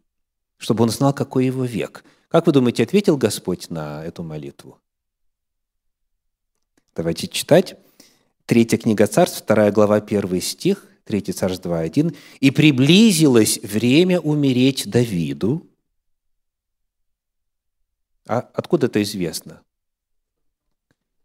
чтобы 0.57 0.83
он 0.83 0.91
знал, 0.91 1.13
какой 1.13 1.47
его 1.47 1.65
век– 1.65 2.03
как 2.31 2.47
вы 2.47 2.53
думаете, 2.53 2.83
ответил 2.83 3.17
Господь 3.17 3.69
на 3.69 4.03
эту 4.05 4.23
молитву? 4.23 4.79
Давайте 6.95 7.27
читать. 7.27 7.75
Третья 8.45 8.77
книга 8.77 9.07
Царств, 9.07 9.39
вторая 9.39 9.71
глава, 9.71 10.01
первый 10.01 10.41
стих, 10.41 10.87
Третий 11.03 11.33
Царств 11.33 11.65
2.1. 11.65 12.15
«И 12.39 12.51
приблизилось 12.51 13.59
время 13.61 14.19
умереть 14.19 14.89
Давиду». 14.89 15.67
А 18.27 18.39
откуда 18.39 18.87
это 18.87 19.01
известно? 19.01 19.61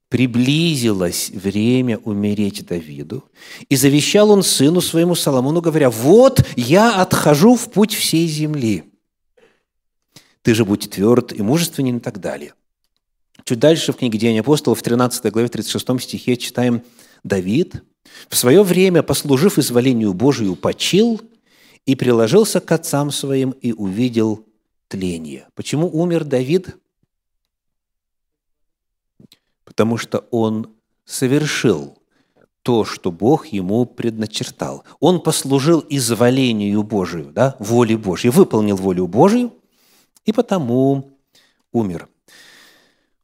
приблизилось 0.09 1.31
время 1.31 1.99
умереть 1.99 2.65
Давиду, 2.65 3.25
и 3.69 3.77
завещал 3.77 4.31
он 4.31 4.43
сыну 4.43 4.81
своему 4.81 5.15
Соломону, 5.15 5.61
говоря, 5.61 5.91
«Вот 5.91 6.47
я 6.57 7.03
отхожу 7.03 7.57
в 7.57 7.71
путь 7.73 7.93
всей 7.93 8.29
земли. 8.29 8.85
Ты 10.47 10.55
же 10.55 10.65
будь 10.65 10.89
тверд 10.89 11.33
и 11.33 11.43
мужественен» 11.43 11.97
и 11.97 12.01
так 12.01 12.21
далее. 12.21 12.55
Чуть 13.43 13.59
дальше 13.59 13.93
в 13.93 13.97
книге 13.97 14.17
«Деяния 14.17 14.43
апостолов» 14.43 14.79
в 14.79 14.83
13 14.85 15.33
главе 15.33 15.49
36 15.49 16.01
стихе 16.01 16.37
читаем 16.37 16.83
«Давид, 17.25 17.83
в 18.29 18.37
свое 18.37 18.63
время, 18.63 19.03
послужив 19.03 19.59
изволению 19.59 20.15
Божию, 20.15 20.55
почил 20.55 21.21
и 21.85 21.97
приложился 21.97 22.61
к 22.61 22.71
отцам 22.71 23.11
своим 23.11 23.51
и 23.61 23.73
увидел 23.73 24.47
тление». 24.87 25.49
Почему 25.57 25.89
умер 25.93 26.23
Давид? 26.23 26.77
потому 29.65 29.97
что 29.97 30.27
он 30.31 30.69
совершил 31.05 31.99
то, 32.63 32.85
что 32.85 33.11
Бог 33.11 33.49
ему 33.49 33.85
предначертал. 33.85 34.85
Он 35.01 35.21
послужил 35.21 35.85
изволению 35.91 36.85
Божию, 36.85 37.33
да, 37.33 37.57
воле 37.59 37.99
Божьей, 37.99 38.31
выполнил 38.31 38.77
волю 38.77 39.09
Божию, 39.09 39.53
и 40.27 40.33
потому 40.33 41.19
умер. 41.73 42.09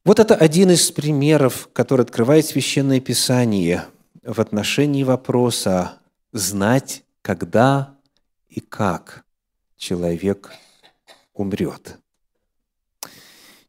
Вот 0.05 0.19
это 0.19 0.35
один 0.35 0.71
из 0.71 0.91
примеров, 0.91 1.69
который 1.73 2.03
открывает 2.03 2.47
Священное 2.47 3.01
Писание 3.01 3.85
в 4.23 4.41
отношении 4.41 5.03
вопроса 5.03 5.99
знать, 6.33 7.05
когда 7.21 7.95
и 8.49 8.61
как 8.61 9.25
человек 9.77 10.53
умрет. 11.35 11.99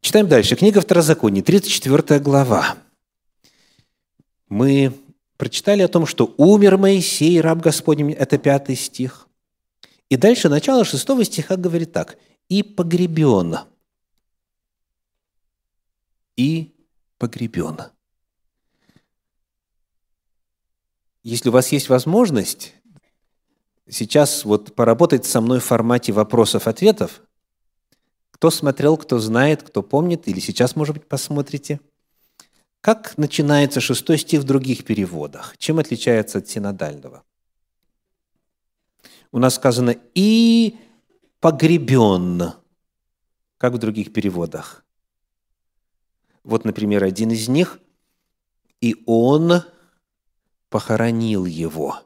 Читаем 0.01 0.27
дальше. 0.27 0.55
Книга 0.55 0.81
Второзакония, 0.81 1.43
34 1.43 2.19
глава. 2.19 2.77
Мы 4.49 4.93
прочитали 5.37 5.81
о 5.81 5.87
том, 5.87 6.05
что 6.05 6.33
умер 6.37 6.77
Моисей, 6.77 7.41
раб 7.41 7.59
Господень, 7.59 8.11
это 8.11 8.37
пятый 8.37 8.75
стих. 8.75 9.27
И 10.09 10.17
дальше 10.17 10.49
начало 10.49 10.83
шестого 10.83 11.23
стиха 11.23 11.55
говорит 11.55 11.93
так. 11.93 12.17
«И 12.53 12.61
погребен». 12.61 13.57
«И 16.35 16.75
погребен». 17.17 17.77
Если 21.23 21.49
у 21.49 21.51
вас 21.51 21.71
есть 21.71 21.89
возможность 21.89 22.75
сейчас 23.89 24.45
вот 24.45 24.75
поработать 24.75 25.25
со 25.25 25.41
мной 25.41 25.59
в 25.59 25.65
формате 25.65 26.11
вопросов-ответов– 26.11 27.21
кто 28.43 28.51
смотрел, 28.51 28.97
кто 28.97 29.19
знает, 29.19 29.63
кто 29.63 29.81
помнит, 29.81 30.27
или 30.27 30.41
сейчас, 30.41 30.75
может 30.75 30.95
быть, 30.95 31.07
посмотрите. 31.07 31.79
Как 32.81 33.17
начинается 33.17 33.79
шестой 33.79 34.17
стих 34.17 34.41
в 34.41 34.43
других 34.43 34.83
переводах? 34.83 35.55
Чем 35.57 35.79
отличается 35.79 36.39
от 36.39 36.49
синодального? 36.49 37.23
У 39.31 39.39
нас 39.39 39.55
сказано 39.55 39.95
«и 40.13 40.77
погребен», 41.43 42.53
как 43.57 43.73
в 43.73 43.77
других 43.77 44.13
переводах. 44.13 44.85
Вот, 46.45 46.63
например, 46.63 47.03
один 47.03 47.31
из 47.31 47.49
них 47.49 47.79
«и 48.79 48.95
он 49.05 49.63
похоронил 50.69 51.43
его». 51.43 51.99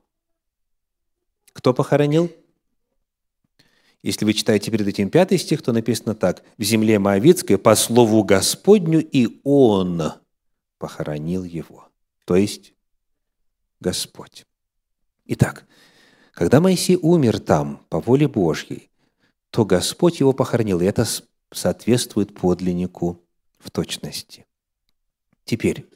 Кто 1.53 1.71
похоронил? 1.71 2.31
Если 4.01 4.25
вы 4.25 4.33
читаете 4.33 4.71
перед 4.71 4.87
этим 4.87 5.11
пятый 5.11 5.37
стих, 5.37 5.61
то 5.61 5.71
написано 5.71 6.15
так. 6.15 6.43
«В 6.57 6.63
земле 6.63 6.97
Моавицкой 6.97 7.59
по 7.59 7.75
слову 7.75 8.23
Господню, 8.23 9.07
и 9.07 9.39
Он 9.43 10.13
похоронил 10.79 11.43
его». 11.43 11.89
То 12.25 12.35
есть 12.35 12.73
Господь. 13.79 14.47
Итак, 15.25 15.67
когда 16.31 16.59
Моисей 16.59 16.95
умер 16.95 17.39
там 17.39 17.85
по 17.89 17.99
воле 17.99 18.27
Божьей, 18.27 18.86
то 19.57 19.65
Господь 19.65 20.19
его 20.19 20.33
похоронил, 20.33 20.81
и 20.81 20.85
это 20.85 21.03
соответствует 21.51 22.35
подлиннику 22.35 23.25
в 23.57 23.71
точности. 23.71 24.45
Теперь, 25.45 25.87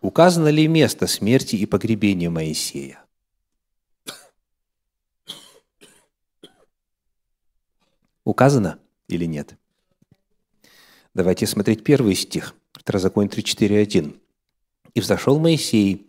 указано 0.00 0.48
ли 0.48 0.66
место 0.66 1.06
смерти 1.06 1.54
и 1.54 1.66
погребения 1.66 2.30
Моисея? 2.30 3.04
Указано 8.24 8.80
или 9.06 9.24
нет? 9.24 9.56
Давайте 11.14 11.46
смотреть 11.46 11.84
первый 11.84 12.16
стих. 12.16 12.56
Второзаконие 12.72 13.30
3.4.1. 13.30 14.18
«И 14.94 15.00
взошел 15.00 15.38
Моисей 15.38 16.08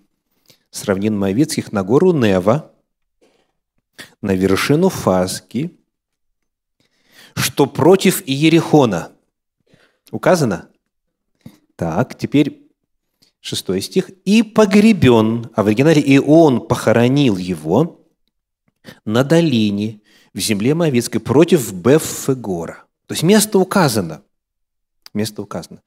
с 0.72 0.84
равнин 0.86 1.16
Моавицких 1.16 1.72
на 1.74 1.84
гору 1.84 2.12
Нева, 2.12 2.74
на 4.24 4.34
вершину 4.34 4.90
Фазки, 4.90 5.78
что 7.36 7.66
против 7.66 8.22
Иерихона». 8.26 9.12
Указано? 10.12 10.70
Так, 11.76 12.18
теперь 12.18 12.62
шестой 13.40 13.82
стих. 13.82 14.10
«И 14.26 14.44
погребен», 14.44 15.50
а 15.56 15.64
в 15.64 15.68
оригинале 15.68 16.02
«и 16.02 16.20
он 16.20 16.68
похоронил 16.68 17.38
его 17.38 18.06
на 19.06 19.24
долине, 19.24 20.02
в 20.34 20.40
земле 20.40 20.74
Моавицкой 20.74 21.20
против 21.20 21.74
Беффегора. 21.74 22.86
То 23.08 23.14
есть 23.14 23.24
место 23.24 23.60
указано. 23.60 24.24
Место 25.14 25.42
указано. 25.42 25.82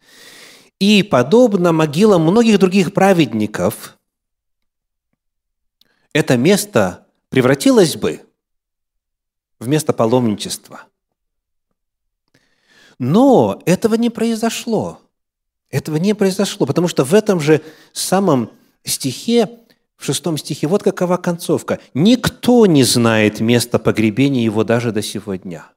И 0.78 1.02
подобно 1.02 1.72
могилам 1.72 2.22
многих 2.22 2.58
других 2.58 2.92
праведников, 2.92 3.96
это 6.12 6.36
место 6.36 7.06
превратилось 7.30 7.96
бы 7.96 8.20
в 9.58 9.66
место 9.66 9.92
паломничества. 9.92 10.82
Но 12.98 13.62
этого 13.66 13.94
не 13.94 14.10
произошло. 14.10 15.00
Этого 15.70 15.96
не 15.96 16.14
произошло, 16.14 16.66
потому 16.66 16.88
что 16.88 17.04
в 17.04 17.14
этом 17.14 17.40
же 17.40 17.62
самом 17.92 18.50
стихе 18.84 19.48
в 19.96 20.04
шестом 20.04 20.36
стихе, 20.36 20.66
вот 20.66 20.82
какова 20.82 21.16
концовка. 21.16 21.80
«Никто 21.94 22.66
не 22.66 22.84
знает 22.84 23.40
места 23.40 23.78
погребения 23.78 24.44
его 24.44 24.64
даже 24.64 24.92
до 24.92 25.02
сего 25.02 25.34
дня». 25.36 25.70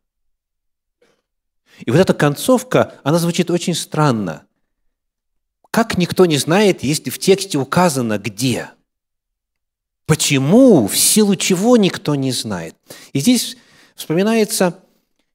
И 1.85 1.91
вот 1.91 1.99
эта 1.99 2.13
концовка, 2.13 2.95
она 3.03 3.19
звучит 3.19 3.51
очень 3.51 3.75
странно. 3.75 4.43
Как 5.69 5.97
никто 5.97 6.25
не 6.25 6.37
знает, 6.37 6.83
если 6.83 7.11
в 7.11 7.19
тексте 7.19 7.57
указано 7.57 8.17
где? 8.17 8.71
Почему? 10.07 10.87
В 10.87 10.97
силу 10.97 11.35
чего 11.35 11.77
никто 11.77 12.15
не 12.15 12.31
знает? 12.31 12.75
И 13.13 13.19
здесь 13.19 13.57
вспоминается 13.95 14.83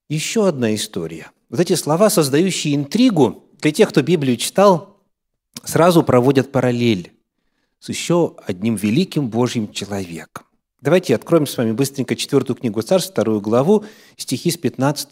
еще 0.08 0.48
одна 0.48 0.74
история. 0.74 1.30
Вот 1.52 1.60
эти 1.60 1.74
слова, 1.74 2.08
создающие 2.08 2.74
интригу, 2.74 3.44
для 3.60 3.72
тех, 3.72 3.90
кто 3.90 4.00
Библию 4.00 4.38
читал, 4.38 5.02
сразу 5.62 6.02
проводят 6.02 6.50
параллель 6.50 7.12
с 7.78 7.90
еще 7.90 8.36
одним 8.46 8.76
великим 8.76 9.28
Божьим 9.28 9.70
человеком. 9.70 10.46
Давайте 10.80 11.14
откроем 11.14 11.46
с 11.46 11.54
вами 11.58 11.72
быстренько 11.72 12.16
четвертую 12.16 12.56
книгу 12.56 12.80
Царств, 12.80 13.10
вторую 13.10 13.42
главу, 13.42 13.84
стихи 14.16 14.50
с 14.50 14.56
15 14.56 15.10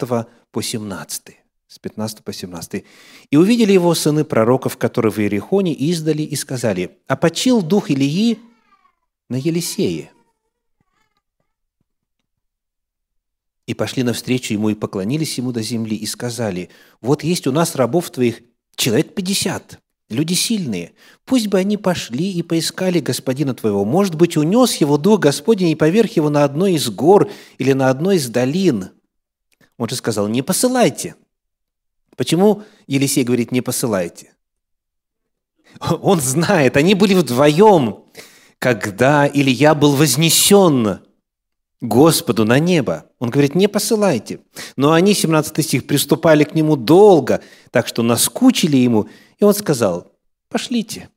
по 0.51 0.63
17. 0.63 1.23
С 1.69 1.79
15 1.79 2.25
по 2.25 2.33
17. 2.33 2.85
«И 3.31 3.37
увидели 3.37 3.73
его 3.73 3.95
сыны 3.95 4.25
пророков, 4.25 4.79
которые 4.79 5.13
в 5.13 5.19
Иерихоне 5.19 5.75
издали, 5.75 6.23
и 6.23 6.37
сказали, 6.37 7.01
а 7.07 7.17
почил 7.17 7.61
дух 7.61 7.91
Илии 7.91 8.39
на 9.29 9.37
Елисее. 9.37 10.11
И 13.71 13.75
пошли 13.75 14.03
навстречу 14.03 14.53
ему 14.53 14.71
и 14.71 14.75
поклонились 14.75 15.39
ему 15.39 15.53
до 15.53 15.63
земли, 15.63 15.95
и 15.95 16.05
сказали, 16.05 16.71
вот 17.01 17.23
есть 17.23 17.47
у 17.47 17.53
нас 17.53 17.77
рабов 17.77 18.11
твоих 18.11 18.41
человек 18.75 19.15
пятьдесят, 19.15 19.79
люди 20.09 20.35
сильные. 20.35 20.93
Пусть 21.25 21.47
бы 21.47 21.57
они 21.57 21.77
пошли 21.77 22.33
и 22.33 22.43
поискали 22.43 22.99
господина 22.99 23.55
твоего. 23.55 23.85
Может 23.85 24.17
быть, 24.17 24.37
унес 24.37 24.75
его 24.75 24.97
дух 24.99 25.21
Господень 25.21 25.69
и 25.69 25.77
поверх 25.77 26.17
его 26.17 26.31
на 26.31 26.43
одной 26.43 26.73
из 26.73 26.91
гор 26.91 27.31
или 27.59 27.73
на 27.73 27.91
одной 27.91 28.17
из 28.17 28.29
долин. 28.29 28.91
Он 29.79 29.89
же 29.89 29.95
сказал, 29.95 30.27
не 30.27 30.43
посылайте. 30.43 31.15
Почему 32.17 32.65
Елисей 32.89 33.23
говорит, 33.23 33.53
не 33.53 33.61
посылайте? 33.61 34.33
Он 35.79 36.21
знает, 36.21 36.77
они 36.77 36.97
были 36.97 37.15
вдвоем, 37.15 38.03
когда 38.59 39.31
Илья 39.33 39.77
был 39.77 39.95
вознесен 39.95 41.03
Господу 41.81 42.45
на 42.45 42.59
небо. 42.59 43.07
Он 43.21 43.29
говорит, 43.29 43.55
не 43.55 43.69
посылайте. 43.69 44.41
Но 44.77 44.93
они, 44.93 45.13
17 45.13 45.65
стих, 45.65 45.87
приступали 45.87 46.43
к 46.43 46.55
нему 46.55 46.75
долго, 46.75 47.43
так 47.71 47.87
что 47.87 48.03
наскучили 48.03 48.79
ему, 48.79 49.09
и 49.39 49.45
он 49.45 49.55
сказал, 49.55 50.11
пошлите. 50.49 51.11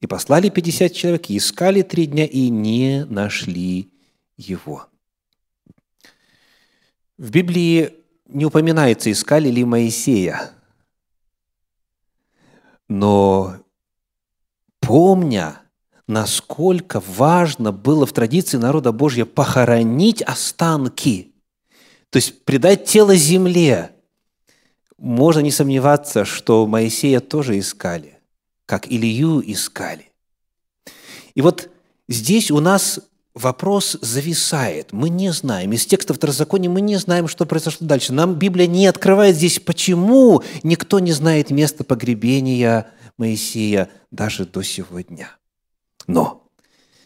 И 0.00 0.06
послали 0.06 0.48
50 0.48 0.92
человек, 0.92 1.28
и 1.28 1.36
искали 1.36 1.82
три 1.82 2.06
дня, 2.06 2.24
и 2.24 2.48
не 2.48 3.04
нашли 3.04 3.92
его. 4.38 4.86
В 7.18 7.30
Библии 7.30 7.92
не 8.26 8.46
упоминается, 8.46 9.12
искали 9.12 9.50
ли 9.50 9.64
Моисея. 9.64 10.50
Но 12.88 13.56
помня, 14.80 15.60
насколько 16.06 17.00
важно 17.00 17.70
было 17.70 18.06
в 18.06 18.14
традиции 18.14 18.56
народа 18.56 18.92
Божьего 18.92 19.26
похоронить 19.26 20.22
останки, 20.22 21.33
то 22.14 22.18
есть 22.18 22.44
предать 22.44 22.84
тело 22.84 23.16
земле, 23.16 23.90
можно 24.98 25.40
не 25.40 25.50
сомневаться, 25.50 26.24
что 26.24 26.64
Моисея 26.64 27.18
тоже 27.18 27.58
искали, 27.58 28.20
как 28.66 28.86
Илью 28.86 29.42
искали. 29.44 30.12
И 31.34 31.42
вот 31.42 31.70
здесь 32.06 32.52
у 32.52 32.60
нас 32.60 33.00
вопрос 33.34 33.98
зависает. 34.00 34.92
Мы 34.92 35.08
не 35.08 35.32
знаем. 35.32 35.72
Из 35.72 35.86
текстов 35.86 36.18
Второзакония 36.18 36.70
мы 36.70 36.82
не 36.82 36.98
знаем, 36.98 37.26
что 37.26 37.46
произошло 37.46 37.84
дальше. 37.84 38.12
Нам 38.12 38.36
Библия 38.36 38.68
не 38.68 38.86
открывает 38.86 39.34
здесь, 39.34 39.58
почему 39.58 40.44
никто 40.62 41.00
не 41.00 41.10
знает 41.10 41.50
места 41.50 41.82
погребения 41.82 42.86
Моисея 43.18 43.90
даже 44.12 44.44
до 44.44 44.62
сегодня. 44.62 45.30
Но 46.06 46.46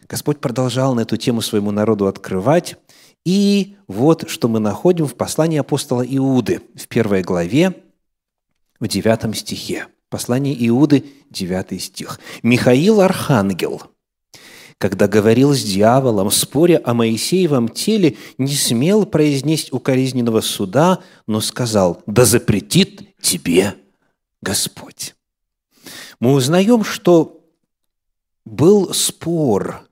Господь 0.06 0.40
продолжал 0.40 0.94
на 0.94 1.00
эту 1.00 1.16
тему 1.16 1.40
своему 1.40 1.70
народу 1.70 2.08
открывать. 2.08 2.76
И 3.24 3.76
вот 3.87 4.28
что 4.28 4.48
мы 4.48 4.61
находим 4.61 5.07
в 5.07 5.14
послании 5.14 5.59
апостола 5.59 6.02
Иуды 6.02 6.62
в 6.74 6.88
первой 6.88 7.22
главе, 7.22 7.74
в 8.81 8.88
девятом 8.88 9.35
стихе. 9.35 9.87
Послание 10.09 10.57
Иуды, 10.68 11.04
девятый 11.31 11.78
стих. 11.78 12.20
«Михаил 12.42 13.00
Архангел– 13.00 13.83
когда 14.78 15.09
говорил 15.09 15.54
с 15.54 15.62
дьяволом, 15.62 16.31
споря 16.31 16.81
о 16.85 16.94
Моисеевом 16.94 17.68
теле, 17.68 18.16
не 18.38 18.54
смел 18.54 19.07
произнести 19.07 19.72
укоризненного 19.72 20.40
суда, 20.40 21.00
но 21.26 21.40
сказал, 21.40 22.02
«Да 22.07 22.24
запретит 22.24 23.16
тебе 23.20 23.74
Господь». 24.40 25.16
Мы 26.20 26.33
узнаем, 26.33 26.85
что 26.85 27.44
был 28.44 28.94
спор 28.94 29.83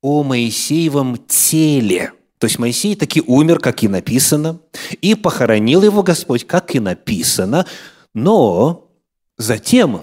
о 0.00 0.22
Моисеевом 0.22 1.18
теле. 1.26 2.12
То 2.46 2.48
есть 2.48 2.60
Моисей 2.60 2.94
таки 2.94 3.20
умер, 3.20 3.58
как 3.58 3.82
и 3.82 3.88
написано, 3.88 4.60
и 5.02 5.16
похоронил 5.16 5.82
его 5.82 6.04
Господь, 6.04 6.46
как 6.46 6.76
и 6.76 6.78
написано, 6.78 7.66
но 8.14 8.88
затем 9.36 10.02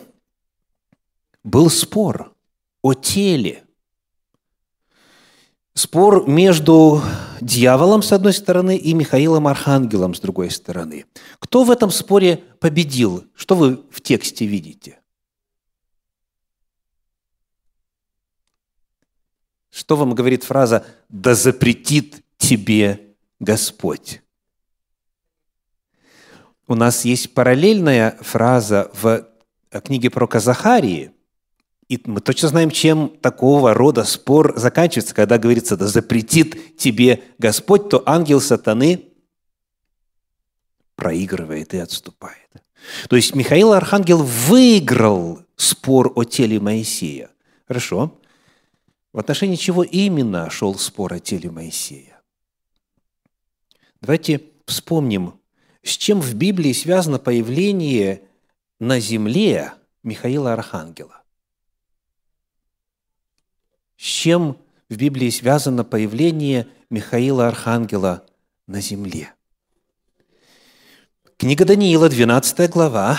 был 1.46 1.70
спор 1.70 2.34
о 2.82 2.96
теле– 2.96 3.64
спор 5.74 6.28
между 6.28 7.02
дьяволом, 7.40 8.04
с 8.04 8.12
одной 8.12 8.34
стороны, 8.34 8.76
и 8.76 8.94
Михаилом 8.94 9.48
Архангелом, 9.48 10.14
с 10.14 10.20
другой 10.20 10.52
стороны. 10.52 11.06
Кто 11.40 11.64
в 11.64 11.72
этом 11.72 11.92
споре 11.92 12.44
победил? 12.60 13.24
Что 13.36 13.56
вы 13.56 13.86
в 13.90 14.02
тексте 14.02 14.46
видите? 14.46 15.00
Что 19.70 19.96
вам 19.96 20.14
говорит 20.14 20.44
фраза 20.44 20.86
«да 21.10 21.34
запретит 21.34 22.23
тебе 22.48 23.16
Господь»? 23.40 24.22
У 26.68 26.76
нас 26.76 27.06
есть 27.06 27.34
параллельная 27.34 28.18
фраза 28.22 28.90
в 28.94 29.28
книге 29.84 30.10
про 30.10 30.28
Захарии– 30.40 31.12
и 31.94 32.02
мы 32.06 32.22
точно 32.22 32.48
знаем, 32.48 32.72
чем 32.72 33.10
такого 33.22 33.74
рода 33.74 34.04
спор 34.04 34.54
заканчивается, 34.58 35.14
когда 35.14 35.38
говорится, 35.38 35.78
да 35.78 35.88
запретит 35.88 36.78
тебе 36.78 37.24
Господь, 37.38 37.90
то 37.90 38.02
ангел 38.06 38.42
сатаны 38.42 39.10
проигрывает 40.96 41.74
и 41.74 41.78
отступает. 41.78 42.50
То 43.10 43.16
есть 43.16 43.36
Михаил 43.36 43.74
Архангел 43.74 44.24
выиграл 44.24 45.42
спор 45.56 46.12
о 46.16 46.24
теле 46.24 46.60
Моисея. 46.60 47.30
Хорошо. 47.68 48.20
В 49.12 49.20
отношении 49.20 49.56
чего 49.56 49.84
именно 49.84 50.50
шел 50.50 50.76
спор 50.80 51.14
о 51.14 51.20
теле 51.20 51.52
Моисея? 51.52 52.13
Давайте 54.04 54.42
вспомним, 54.66 55.40
с 55.82 55.92
чем 55.92 56.20
в 56.20 56.36
Библии 56.36 56.74
связано 56.74 57.20
появление 57.20 58.24
на 58.78 59.00
земле 59.00 59.72
Михаила 60.04 60.52
Архангела. 60.52 61.24
С 63.96 64.04
чем 64.04 64.58
в 64.90 64.98
Библии 64.98 65.30
связано 65.30 65.86
появление 65.86 66.68
Михаила 66.90 67.48
Архангела 67.48 68.26
на 68.68 68.82
земле? 68.82 69.34
Книга 71.38 71.64
Даниила, 71.64 72.10
12 72.10 72.70
глава, 72.70 73.18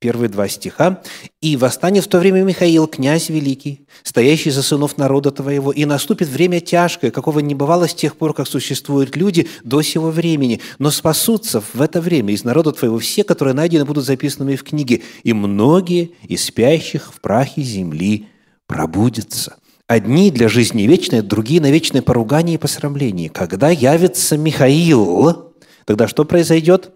первые 0.00 0.28
два 0.28 0.48
стиха. 0.48 1.02
«И 1.40 1.56
восстанет 1.56 2.04
в 2.04 2.08
то 2.08 2.18
время 2.18 2.42
Михаил, 2.42 2.88
князь 2.88 3.28
великий, 3.28 3.86
стоящий 4.02 4.50
за 4.50 4.62
сынов 4.62 4.98
народа 4.98 5.30
твоего, 5.30 5.70
и 5.70 5.84
наступит 5.84 6.28
время 6.28 6.60
тяжкое, 6.60 7.10
какого 7.12 7.38
не 7.38 7.54
бывало 7.54 7.86
с 7.86 7.94
тех 7.94 8.16
пор, 8.16 8.34
как 8.34 8.48
существуют 8.48 9.14
люди 9.14 9.46
до 9.62 9.82
сего 9.82 10.10
времени. 10.10 10.60
Но 10.78 10.90
спасутся 10.90 11.60
в 11.60 11.80
это 11.80 12.00
время 12.00 12.34
из 12.34 12.42
народа 12.42 12.72
твоего 12.72 12.98
все, 12.98 13.22
которые 13.22 13.54
найдены 13.54 13.84
будут 13.84 14.04
записанными 14.04 14.56
в 14.56 14.64
книге, 14.64 15.02
и 15.22 15.32
многие 15.32 16.12
из 16.26 16.44
спящих 16.44 17.12
в 17.14 17.20
прахе 17.20 17.62
земли 17.62 18.26
пробудятся». 18.66 19.56
Одни 19.86 20.30
для 20.30 20.48
жизни 20.48 20.82
вечной, 20.82 21.20
другие 21.20 21.60
на 21.60 21.68
вечное 21.68 22.00
поругание 22.00 22.54
и 22.54 22.58
посрамление. 22.58 23.28
Когда 23.28 23.70
явится 23.70 24.36
Михаил, 24.36 25.52
тогда 25.84 26.06
что 26.06 26.24
произойдет? 26.24 26.92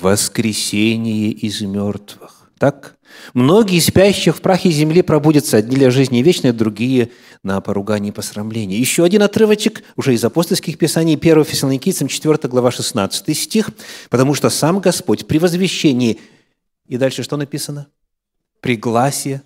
Воскресение 0.00 1.30
из 1.30 1.60
мертвых. 1.60 2.50
Так? 2.58 2.96
Многие 3.32 3.78
спящих 3.78 4.36
в 4.36 4.40
прахе 4.40 4.70
земли 4.70 5.02
пробудятся, 5.02 5.58
одни 5.58 5.76
для 5.76 5.90
жизни 5.92 6.18
вечной, 6.18 6.50
другие 6.52 7.12
на 7.44 7.60
поругание 7.60 8.10
и 8.10 8.14
посрамление. 8.14 8.78
Еще 8.78 9.04
один 9.04 9.22
отрывочек 9.22 9.84
уже 9.94 10.14
из 10.14 10.24
апостольских 10.24 10.78
писаний, 10.78 11.16
1 11.16 11.44
Фессалоникийцам, 11.44 12.08
4 12.08 12.38
глава, 12.48 12.72
16 12.72 13.36
стих. 13.36 13.70
«Потому 14.10 14.34
что 14.34 14.50
сам 14.50 14.80
Господь 14.80 15.28
при 15.28 15.38
возвещении...» 15.38 16.20
И 16.88 16.96
дальше 16.96 17.22
что 17.22 17.36
написано? 17.36 17.86
«При 18.60 18.76
гласе 18.76 19.42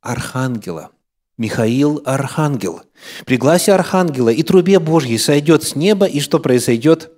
архангела» 0.00 0.90
Михаил– 1.36 2.00
архангел. 2.06 2.80
При 3.26 3.36
гласе 3.36 3.72
архангела 3.72 4.30
и 4.30 4.42
трубе 4.42 4.78
Божьей 4.78 5.18
сойдет 5.18 5.64
с 5.64 5.76
неба, 5.76 6.06
и 6.06 6.20
что 6.20 6.38
произойдет? 6.38 7.10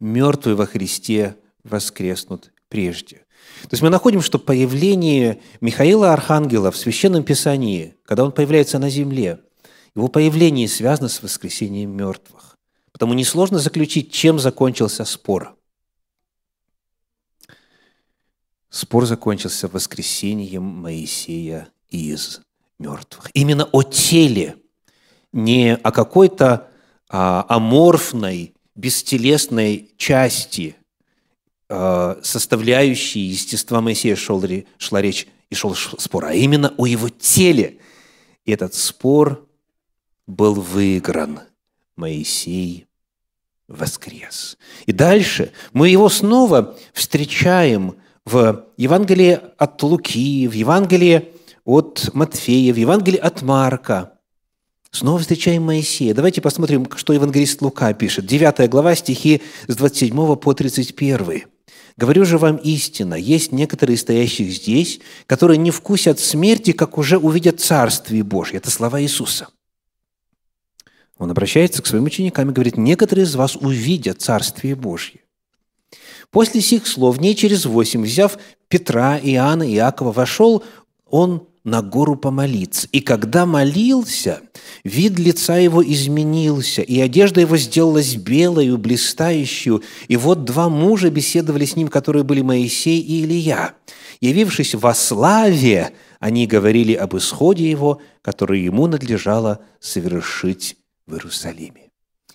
Мертвые 0.00 0.54
во 0.54 0.66
Христе 0.66 1.36
воскреснут 1.64 2.52
прежде. 2.68 3.24
То 3.62 3.68
есть 3.72 3.82
мы 3.82 3.90
находим, 3.90 4.20
что 4.20 4.38
появление 4.38 5.40
Михаила 5.60 6.12
Архангела 6.12 6.70
в 6.70 6.76
Священном 6.76 7.24
Писании, 7.24 7.96
когда 8.04 8.24
он 8.24 8.32
появляется 8.32 8.78
на 8.78 8.90
земле, 8.90 9.40
его 9.94 10.08
появление 10.08 10.68
связано 10.68 11.08
с 11.08 11.22
воскресением 11.22 11.96
мертвых. 11.96 12.56
Потому 12.92 13.14
несложно 13.14 13.58
заключить, 13.58 14.12
чем 14.12 14.38
закончился 14.38 15.04
спор. 15.04 15.56
Спор 18.70 19.06
закончился 19.06 19.66
воскресением 19.68 20.62
Моисея 20.62 21.68
из 21.90 22.40
мертвых. 22.78 23.30
Именно 23.34 23.64
о 23.72 23.82
теле, 23.82 24.56
не 25.32 25.74
о 25.74 25.90
какой-то 25.90 26.68
а, 27.08 27.44
аморфной, 27.48 28.54
бестелесной 28.78 29.90
части, 29.96 30.76
а, 31.68 32.18
составляющей 32.22 33.20
естества 33.20 33.80
Моисея 33.80 34.14
шел, 34.14 34.42
шла 34.78 35.02
речь 35.02 35.26
и 35.50 35.54
шел 35.56 35.74
спор, 35.74 36.26
а 36.26 36.32
именно 36.32 36.72
о 36.78 36.86
его 36.86 37.08
теле. 37.08 37.78
И 38.44 38.52
этот 38.52 38.74
спор 38.74 39.44
был 40.26 40.54
выигран. 40.54 41.40
Моисей 41.96 42.86
воскрес. 43.66 44.56
И 44.86 44.92
дальше 44.92 45.50
мы 45.72 45.88
его 45.88 46.08
снова 46.08 46.78
встречаем 46.92 47.96
в 48.24 48.66
Евангелии 48.76 49.40
от 49.58 49.82
Луки, 49.82 50.46
в 50.46 50.52
Евангелии 50.52 51.34
от 51.64 52.10
Матфея, 52.14 52.72
в 52.72 52.76
Евангелии 52.76 53.18
от 53.18 53.42
Марка. 53.42 54.17
Снова 54.90 55.18
встречаем 55.18 55.64
Моисея. 55.64 56.14
Давайте 56.14 56.40
посмотрим, 56.40 56.88
что 56.96 57.12
евангелист 57.12 57.60
Лука 57.60 57.92
пишет. 57.92 58.26
9 58.26 58.70
глава, 58.70 58.94
стихи 58.94 59.42
с 59.66 59.76
27 59.76 60.36
по 60.36 60.54
31. 60.54 61.44
«Говорю 61.96 62.24
же 62.24 62.38
вам 62.38 62.56
истинно, 62.56 63.14
есть 63.14 63.50
некоторые 63.50 63.96
стоящих 63.96 64.50
здесь, 64.52 65.00
которые 65.26 65.58
не 65.58 65.72
вкусят 65.72 66.20
смерти, 66.20 66.72
как 66.72 66.96
уже 66.96 67.18
увидят 67.18 67.60
Царствие 67.60 68.22
Божье». 68.22 68.58
Это 68.58 68.70
слова 68.70 69.02
Иисуса. 69.02 69.48
Он 71.18 71.30
обращается 71.30 71.82
к 71.82 71.86
своим 71.86 72.04
ученикам 72.04 72.50
и 72.50 72.52
говорит, 72.52 72.76
«Некоторые 72.76 73.24
из 73.24 73.34
вас 73.34 73.56
увидят 73.56 74.22
Царствие 74.22 74.76
Божье». 74.76 75.20
После 76.30 76.60
сих 76.60 76.86
слов, 76.86 77.20
не 77.20 77.34
через 77.34 77.66
восемь, 77.66 78.04
взяв 78.04 78.38
Петра, 78.68 79.18
Иоанна 79.18 79.68
и 79.68 79.74
Иакова, 79.74 80.12
вошел 80.12 80.62
он 81.04 81.47
на 81.68 81.82
гору 81.82 82.16
помолиться. 82.16 82.88
И 82.92 83.00
когда 83.00 83.46
молился, 83.46 84.40
вид 84.84 85.18
лица 85.18 85.56
его 85.56 85.82
изменился, 85.82 86.82
и 86.82 87.00
одежда 87.00 87.40
его 87.40 87.56
сделалась 87.56 88.16
белою, 88.16 88.78
блистающую. 88.78 89.82
И 90.08 90.16
вот 90.16 90.44
два 90.44 90.68
мужа 90.68 91.10
беседовали 91.10 91.64
с 91.64 91.76
ним, 91.76 91.88
которые 91.88 92.24
были 92.24 92.42
Моисей 92.42 93.00
и 93.00 93.22
Илия. 93.22 93.74
Явившись 94.20 94.74
во 94.74 94.94
славе, 94.94 95.92
они 96.18 96.46
говорили 96.46 96.94
об 96.94 97.16
исходе 97.16 97.70
его, 97.70 98.00
который 98.22 98.60
ему 98.60 98.86
надлежало 98.86 99.60
совершить 99.80 100.76
в 101.06 101.14
Иерусалиме. 101.14 101.88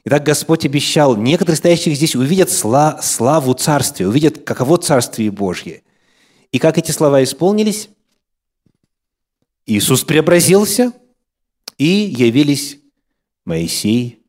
Итак, 0.06 0.24
Господь 0.24 0.66
обещал, 0.66 1.16
некоторые 1.16 1.58
стоящих 1.58 1.96
здесь 1.96 2.16
увидят 2.16 2.50
славу 2.52 3.54
Царствия, 3.54 4.08
увидят, 4.08 4.44
каково 4.44 4.78
Царствие 4.78 5.32
Божье. 5.32 5.82
И 6.52 6.60
как 6.60 6.78
эти 6.78 6.92
слова 6.92 7.24
исполнились? 7.24 7.90
Иисус 9.66 10.04
преобразился, 10.04 10.94
и 11.78 11.86
явились 11.86 12.80
Моисей 13.46 14.24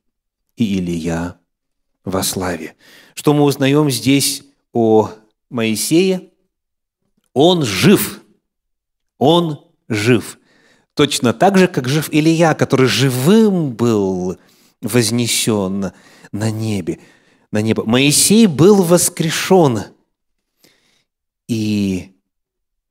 и 0.57 0.79
Илия 0.79 1.39
во 2.05 2.23
славе. 2.23 2.77
Что 3.15 3.35
мы 3.35 3.43
узнаем 3.45 3.91
здесь 3.91 4.45
о 4.73 5.11
Моисее? 5.51 6.31
Он 7.33 7.65
жив. 7.65 8.21
Он 9.19 9.65
жив. 9.89 10.39
Точно 10.95 11.33
так 11.33 11.59
же, 11.59 11.67
как 11.67 11.89
жив 11.89 12.09
Илия, 12.13 12.55
который 12.55 12.87
живым 12.87 13.73
был 13.73 14.39
вознесен 14.81 15.93
на 16.33 16.51
небе. 16.51 17.01
На 17.51 17.63
небо. 17.63 17.85
Моисей 17.85 18.47
был 18.47 18.83
воскрешен. 18.83 19.85
И 21.49 22.15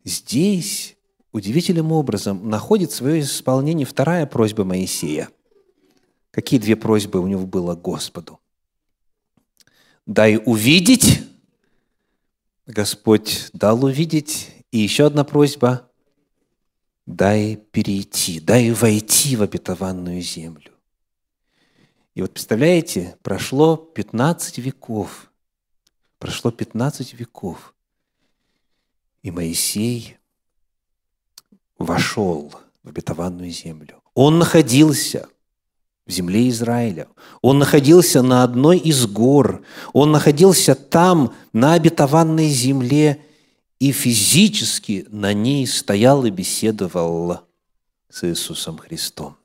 здесь 0.04 0.93
удивительным 1.34 1.92
образом 1.92 2.48
находит 2.48 2.92
свое 2.92 3.22
исполнение 3.22 3.86
вторая 3.86 4.26
просьба 4.26 4.64
Моисея. 4.64 5.30
Какие 6.32 6.60
две 6.60 6.78
просьбы 6.78 7.20
у 7.20 7.28
него 7.28 7.46
было 7.46 7.76
Господу? 7.76 8.40
«Дай 10.06 10.38
увидеть». 10.38 11.22
Господь 12.66 13.50
дал 13.52 13.84
увидеть. 13.84 14.52
И 14.72 14.80
еще 14.80 15.06
одна 15.06 15.26
просьба– 15.26 15.90
дай 17.06 17.58
перейти, 17.58 18.40
дай 18.40 18.72
войти 18.72 19.36
в 19.36 19.42
обетованную 19.42 20.22
землю. 20.22 20.72
И 22.16 22.22
вот 22.22 22.32
представляете, 22.32 23.18
прошло 23.22 23.76
15 23.76 24.60
веков, 24.60 25.32
прошло 26.20 26.52
15 26.52 27.14
веков, 27.14 27.76
и 29.22 29.32
Моисей 29.32 30.18
вошел 31.84 32.52
в 32.84 32.90
обетованную 32.90 33.52
землю. 33.52 34.02
Он 34.14 34.40
находился 34.40 35.28
в 36.06 36.12
земле 36.12 36.50
Израиля. 36.50 37.08
Он 37.42 37.60
находился 37.60 38.22
на 38.22 38.44
одной 38.44 38.78
из 38.78 39.06
гор. 39.06 39.64
Он 39.94 40.12
находился 40.12 40.76
там, 40.76 41.34
на 41.54 41.74
обетованной 41.74 42.50
земле, 42.50 43.22
и 43.80 43.92
физически 43.92 45.06
на 45.10 45.34
ней 45.34 45.66
стоял 45.68 46.26
и 46.26 46.30
беседовал 46.30 47.42
с 48.10 48.24
Иисусом 48.24 48.78
Христом. 48.78 49.36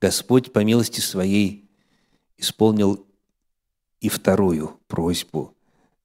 Господь 0.00 0.52
по 0.52 0.58
милости 0.60 1.00
своей 1.00 1.70
исполнил 2.36 3.06
и 4.00 4.08
вторую 4.08 4.80
просьбу 4.88 5.54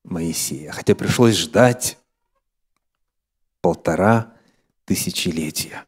Моисея, 0.04 0.72
хотя 0.72 0.94
пришлось 0.94 1.36
ждать 1.36 1.98
полтора 3.62 4.37
тысячелетия. 4.88 5.86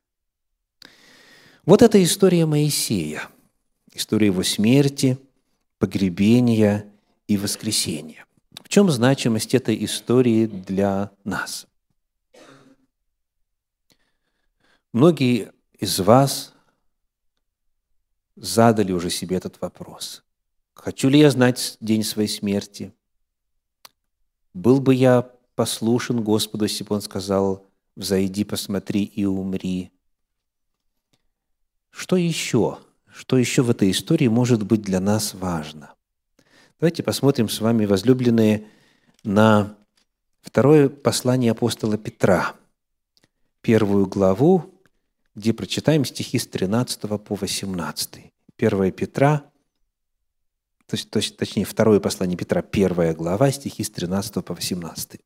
Вот 1.65 1.81
эта 1.81 2.03
история 2.03 2.45
Моисея, 2.45 3.29
история 3.93 4.27
его 4.27 4.43
смерти, 4.43 5.17
погребения 5.77 6.85
и 7.25 7.37
воскресения. 7.37 8.25
В 8.61 8.67
чем 8.67 8.89
значимость 8.91 9.55
этой 9.55 9.83
истории 9.85 10.47
для 10.47 11.11
нас? 11.23 11.65
Многие 14.91 15.53
из 15.73 15.99
вас 15.99 16.53
задали 18.35 18.91
уже 18.91 19.09
себе 19.09 19.37
этот 19.37 19.61
вопрос. 19.61 20.23
Хочу 20.73 21.07
ли 21.07 21.19
я 21.19 21.31
знать 21.31 21.77
день 21.79 22.03
своей 22.03 22.27
смерти? 22.27 22.93
Был 24.53 24.81
бы 24.81 24.93
я 24.93 25.21
послушен 25.55 26.21
Господу, 26.21 26.65
если 26.65 26.83
бы 26.83 26.95
Он 26.95 27.01
сказал, 27.01 27.68
взойди, 27.99 28.45
посмотри 28.45 29.03
и 29.03 29.25
умри. 29.25 29.91
Что 31.91 32.15
еще? 32.15 32.79
Что 33.11 33.37
еще 33.37 33.61
в 33.61 33.69
этой 33.69 33.91
истории 33.91 34.27
может 34.27 34.63
быть 34.65 34.81
для 34.81 35.01
нас 35.01 35.33
важно? 35.33 35.93
Давайте 36.79 37.03
посмотрим 37.03 37.49
с 37.49 37.59
вами, 37.59 37.85
возлюбленные, 37.85 38.65
на 39.23 39.75
второе 40.41 40.87
послание 40.87 41.51
апостола 41.51 41.97
Петра, 41.97 42.55
первую 43.61 44.05
главу, 44.05 44.73
где 45.35 45.51
прочитаем 45.53 46.05
стихи 46.05 46.39
с 46.39 46.47
13 46.47 47.01
по 47.21 47.35
18. 47.35 48.31
1 48.57 48.91
Петра, 48.93 49.39
то 50.85 50.95
есть, 50.95 51.09
то 51.09 51.17
есть, 51.17 51.35
точнее, 51.35 51.65
второе 51.65 51.99
послание 51.99 52.37
Петра, 52.37 52.61
первая 52.61 53.13
глава, 53.13 53.51
стихи 53.51 53.83
с 53.83 53.89
13 53.89 54.43
по 54.43 54.55
18. 54.55 55.19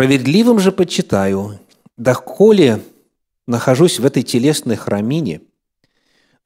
«Справедливым 0.00 0.58
же 0.60 0.72
почитаю, 0.72 1.60
доколе 1.98 2.82
нахожусь 3.46 3.98
в 3.98 4.06
этой 4.06 4.22
телесной 4.22 4.76
храмине, 4.76 5.42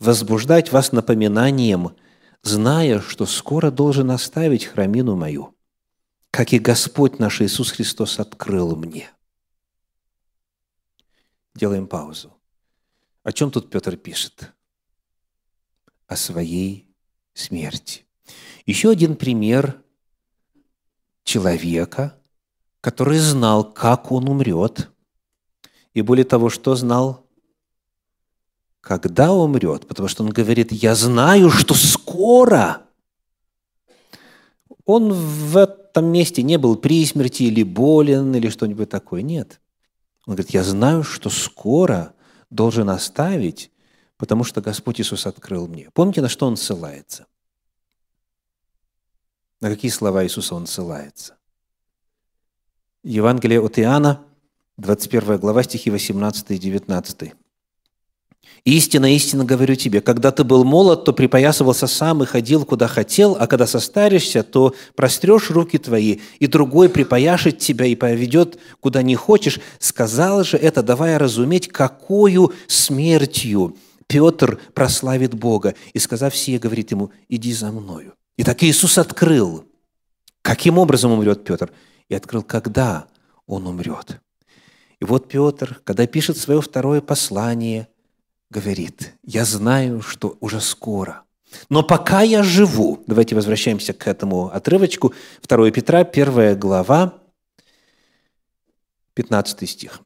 возбуждать 0.01 0.73
вас 0.73 0.90
напоминанием, 0.90 1.95
зная, 2.43 3.01
что 3.01 3.27
скоро 3.27 3.71
должен 3.71 4.11
оставить 4.11 4.64
храмину 4.64 5.14
мою, 5.14 5.55
как 6.33 6.53
и 6.53 6.59
Господь 6.59 7.21
наш 7.21 7.43
Иисус 7.43 7.71
Христос 7.71 8.19
открыл 8.19 8.75
мне». 8.75 9.09
Делаем 11.55 11.87
паузу. 11.87 12.37
О 13.23 13.31
чем 13.31 13.53
тут 13.53 13.71
Петр 13.71 13.97
пишет? 13.97 14.53
О 16.09 16.17
своей 16.17 16.93
смерти. 17.35 18.05
Еще 18.67 18.90
один 18.90 19.14
пример 19.14 19.81
человека, 21.23 22.19
который 22.85 23.16
знал, 23.16 23.64
как 23.64 24.12
он 24.12 24.29
умрет. 24.29 24.90
И 25.94 26.03
более 26.03 26.27
того, 26.27 26.51
что 26.51 26.77
знал? 26.77 27.27
Когда 28.83 29.33
умрет. 29.33 29.88
Потому 29.88 30.07
что 30.07 30.23
он 30.23 30.29
говорит, 30.29 30.70
я 30.70 30.94
знаю, 30.94 31.49
что 31.49 31.73
скоро. 31.73 32.83
Он 34.85 35.14
в 35.14 35.57
этом 35.57 36.05
месте 36.09 36.42
не 36.42 36.59
был 36.59 36.77
при 36.77 37.07
смерти 37.07 37.44
или 37.44 37.62
болен, 37.62 38.35
или 38.35 38.51
что-нибудь 38.51 38.90
такое. 38.90 39.23
Нет. 39.23 39.62
Он 40.27 40.35
говорит, 40.35 40.51
я 40.51 40.62
знаю, 40.62 41.05
что 41.05 41.31
скоро 41.31 42.12
должен 42.51 42.90
оставить, 42.90 43.73
потому 44.18 44.44
что 44.44 44.61
Господь 44.61 45.01
Иисус 45.01 45.27
открыл 45.27 45.68
мне. 45.68 45.88
Помните, 45.94 46.20
на 46.20 46.29
что 46.29 46.47
Он 46.47 46.59
ссылается? 46.59 47.25
На 49.62 49.70
какие 49.70 49.90
слова 49.90 50.23
Иисуса 50.23 50.55
Он 50.55 50.66
ссылается? 50.66 51.38
Евангелие 53.05 53.61
от 53.61 53.79
Иоанна, 53.79 54.23
21 54.79 55.37
глава, 55.37 55.62
стихи 55.62 55.90
18 55.90 56.51
и 56.53 56.59
19. 56.59 57.33
Истинно, 58.64 59.14
истинно 59.14 59.45
говорю 59.45 59.75
тебе, 59.75 60.01
когда 60.01 60.31
ты 60.31 60.43
был 60.43 60.64
молод, 60.64 61.05
то 61.05 61.12
припоясывался 61.12 61.87
сам 61.87 62.23
и 62.23 62.27
ходил, 62.27 62.64
куда 62.64 62.88
хотел, 62.88 63.37
а 63.38 63.47
когда 63.47 63.67
состаришься, 63.67 64.43
то 64.43 64.75
прострешь 64.97 65.51
руки 65.51 65.77
твои, 65.77 66.21
и 66.38 66.47
другой 66.47 66.88
припояшет 66.88 67.59
тебя 67.59 67.85
и 67.85 67.95
поведет, 67.95 68.59
куда 68.81 69.03
не 69.03 69.17
хочешь. 69.17 69.61
Сказал 69.79 70.43
же 70.43 70.57
это, 70.57 70.83
давая 70.83 71.19
разуметь, 71.19 71.69
какую 71.69 72.55
смертью 72.69 73.77
Петр 74.07 74.59
прославит 74.73 75.35
Бога. 75.35 75.75
И 75.93 75.99
сказав 75.99 76.35
сие, 76.35 76.59
говорит 76.59 76.90
ему, 76.90 77.11
иди 77.29 77.53
за 77.53 77.71
мною. 77.71 78.14
И 78.38 78.45
так 78.45 78.62
Иисус 78.62 78.97
открыл, 78.97 79.67
каким 80.40 80.79
образом 80.79 81.12
умрет 81.12 81.45
Петр, 81.45 81.71
и 82.09 82.14
открыл, 82.14 82.43
когда 82.43 83.07
он 83.47 83.67
умрет. 83.67 84.21
И 85.01 85.05
вот 85.05 85.29
Петр, 85.29 85.81
когда 85.85 86.07
пишет 86.07 86.38
свое 86.38 86.61
второе 86.61 87.01
послание– 87.01 87.88
говорит, 88.55 89.14
я 89.25 89.45
знаю, 89.45 90.01
что 90.01 90.37
уже 90.40 90.61
скоро. 90.61 91.23
Но 91.69 91.83
пока 91.83 92.23
я 92.23 92.43
живу, 92.43 93.03
давайте 93.07 93.35
возвращаемся 93.35 93.93
к 93.93 94.07
этому 94.07 94.47
отрывочку, 94.47 95.12
2 95.47 95.71
Петра, 95.71 96.01
1 96.01 96.59
глава, 96.59 97.14
15 99.14 99.69
стих. 99.69 100.01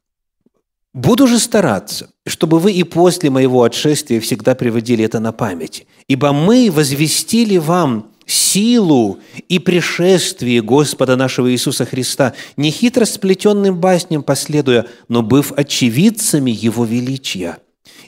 «Буду 0.93 1.27
же 1.27 1.37
стараться, 1.37 2.09
чтобы 2.25 2.59
вы 2.59 2.71
и 2.73 2.83
после 2.83 3.29
моего 3.29 3.61
отшествия 3.61 4.19
всегда 4.19 4.55
приводили 4.55 5.05
это 5.05 5.19
на 5.19 5.31
память, 5.31 5.85
ибо 6.07 6.33
мы 6.33 6.71
возвестили 6.71 7.57
вам 7.57 8.11
силу 8.31 9.19
и 9.47 9.59
пришествие 9.59 10.61
Господа 10.61 11.15
нашего 11.15 11.51
Иисуса 11.51 11.85
Христа, 11.85 12.33
не 12.57 12.71
хитро 12.71 13.05
сплетенным 13.05 13.79
басням 13.79 14.23
последуя, 14.23 14.85
но 15.07 15.21
быв 15.21 15.51
очевидцами 15.55 16.51
Его 16.51 16.85
величия» 16.85 17.57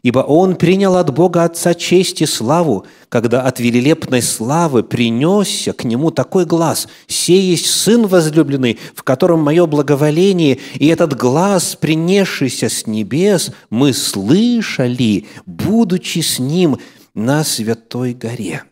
Ибо 0.03 0.19
он 0.19 0.55
принял 0.55 0.95
от 0.95 1.13
Бога 1.13 1.43
Отца 1.43 1.75
честь 1.75 2.21
и 2.21 2.25
славу, 2.25 2.85
когда 3.09 3.43
от 3.43 3.59
велелепной 3.59 4.23
славы 4.23 4.83
принесся 4.83 5.73
к 5.73 5.83
нему 5.83 6.09
такой 6.09 6.45
глаз 6.45 6.87
«Сей 7.07 7.41
есть 7.41 7.67
Сын 7.67 8.07
возлюбленный, 8.07 8.79
в 8.95 9.03
котором 9.03 9.41
мое 9.41 9.67
благоволение, 9.67 10.57
и 10.75 10.87
этот 10.87 11.15
глаз, 11.15 11.77
принесшийся 11.79 12.69
с 12.69 12.87
небес, 12.87 13.51
мы 13.69 13.93
слышали, 13.93 15.27
будучи 15.45 16.19
с 16.19 16.39
ним 16.39 16.79
на 17.13 17.43
Святой 17.43 18.13
горе». 18.13 18.63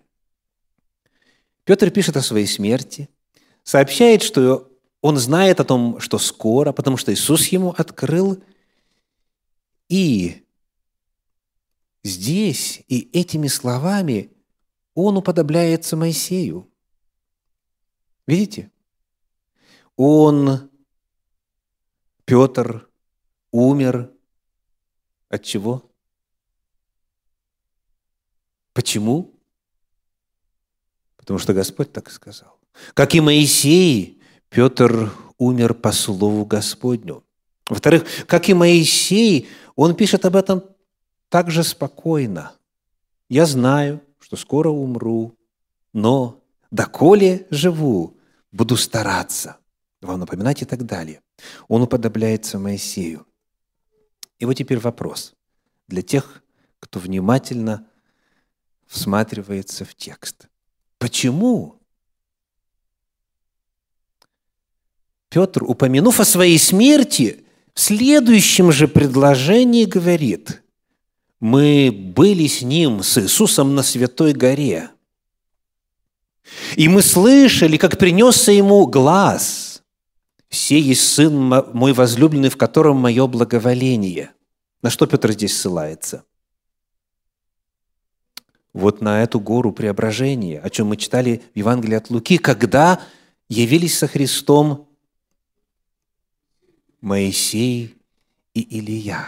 Петр 1.69 1.91
пишет 1.91 2.17
о 2.17 2.23
своей 2.23 2.47
смерти, 2.47 3.11
сообщает, 3.61 4.23
что 4.23 4.75
он 5.01 5.17
знает 5.17 5.59
о 5.59 5.63
том, 5.63 5.99
что 5.99 6.17
скоро, 6.17 6.71
потому 6.71 6.97
что 6.97 7.13
Иисус 7.13 7.45
ему 7.49 7.75
открыл, 7.77 8.43
и 9.87 10.47
здесь 12.03 12.81
и 12.87 13.07
этими 13.13 13.45
словами 13.45 14.31
он 14.95 15.17
уподобляется 15.17 15.95
Моисею. 15.95 16.67
Видите? 18.25 18.71
Он, 19.95 20.71
Петр, 22.25 22.89
умер 23.51 24.11
от 25.29 25.43
чего? 25.43 25.87
Почему? 28.73 29.38
Потому 31.29 31.37
что 31.37 31.53
Господь 31.53 31.93
так 31.93 32.09
сказал. 32.09 32.57
Как 32.95 33.13
и 33.13 33.21
Моисей, 33.21 34.19
Петр 34.49 35.13
умер 35.37 35.75
по 35.75 35.91
слову 35.91 36.43
Господню. 36.43 37.23
Во-вторых, 37.67 38.03
как 38.25 38.49
и 38.49 38.55
Моисей, 38.55 39.47
он 39.75 39.93
пишет 39.93 40.25
об 40.25 40.35
этом 40.35 40.63
также 41.29 41.63
спокойно. 41.63 42.53
Я 43.29 43.45
знаю, 43.45 44.01
что 44.19 44.37
скоро 44.37 44.69
умру, 44.69 45.37
но 45.93 46.43
доколе 46.71 47.45
живу, 47.51 48.17
буду 48.51 48.75
стараться 48.75 49.57
вам 50.01 50.21
напоминать 50.21 50.63
и 50.63 50.65
так 50.65 50.83
далее. 50.83 51.21
Он 51.67 51.83
уподобляется 51.83 52.57
Моисею. 52.57 53.27
И 54.39 54.45
вот 54.45 54.55
теперь 54.55 54.79
вопрос 54.79 55.35
для 55.87 56.01
тех, 56.01 56.41
кто 56.79 56.99
внимательно 56.99 57.85
всматривается 58.87 59.85
в 59.85 59.93
текст. 59.93 60.48
Почему 60.99 61.79
Петр, 65.29 65.63
упомянув 65.63 66.19
о 66.19 66.25
своей 66.25 66.59
смерти, 66.59 67.45
в 67.73 67.79
следующем 67.79 68.71
же 68.71 68.87
предложении 68.87 69.85
говорит, 69.85 70.61
мы 71.39 71.91
были 71.91 72.47
с 72.47 72.61
Ним, 72.61 73.03
с 73.03 73.17
Иисусом 73.17 73.75
на 73.75 73.83
Святой 73.83 74.33
горе. 74.33 74.89
И 76.75 76.89
мы 76.89 77.01
слышали, 77.01 77.77
как 77.77 77.97
принесся 77.97 78.51
Ему 78.51 78.85
глаз. 78.87 79.83
«Сей 80.49 80.81
есть 80.81 81.07
Сын 81.07 81.35
мой 81.35 81.93
возлюбленный, 81.93 82.49
в 82.49 82.57
котором 82.57 82.97
мое 82.97 83.27
благоволение». 83.27 84.31
На 84.81 84.89
что 84.89 85.05
Петр 85.05 85.31
здесь 85.31 85.55
ссылается? 85.55 86.23
Вот 88.73 89.01
на 89.01 89.23
эту 89.23 89.39
гору 89.39 89.71
преображения, 89.71 90.59
о 90.59 90.69
чем 90.69 90.87
мы 90.87 90.97
читали 90.97 91.41
в 91.53 91.57
Евангелии 91.57 91.95
от 91.95 92.09
Луки, 92.09 92.37
когда 92.37 93.01
явились 93.47 93.97
со 93.97 94.07
Христом 94.07 94.87
Моисей 97.01 97.97
и 98.53 98.61
Илия. 98.61 99.25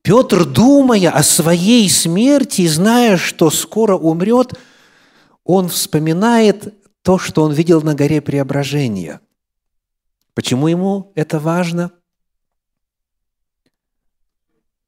Петр, 0.00 0.44
думая 0.44 1.10
о 1.10 1.22
своей 1.22 1.88
смерти 1.90 2.62
и 2.62 2.68
зная, 2.68 3.16
что 3.16 3.50
скоро 3.50 3.96
умрет, 3.96 4.58
он 5.44 5.68
вспоминает 5.68 6.74
то, 7.02 7.18
что 7.18 7.42
он 7.42 7.52
видел 7.52 7.82
на 7.82 7.94
горе 7.94 8.22
Преображения. 8.22 9.20
Почему 10.32 10.68
ему 10.68 11.12
это 11.14 11.38
важно? 11.38 11.92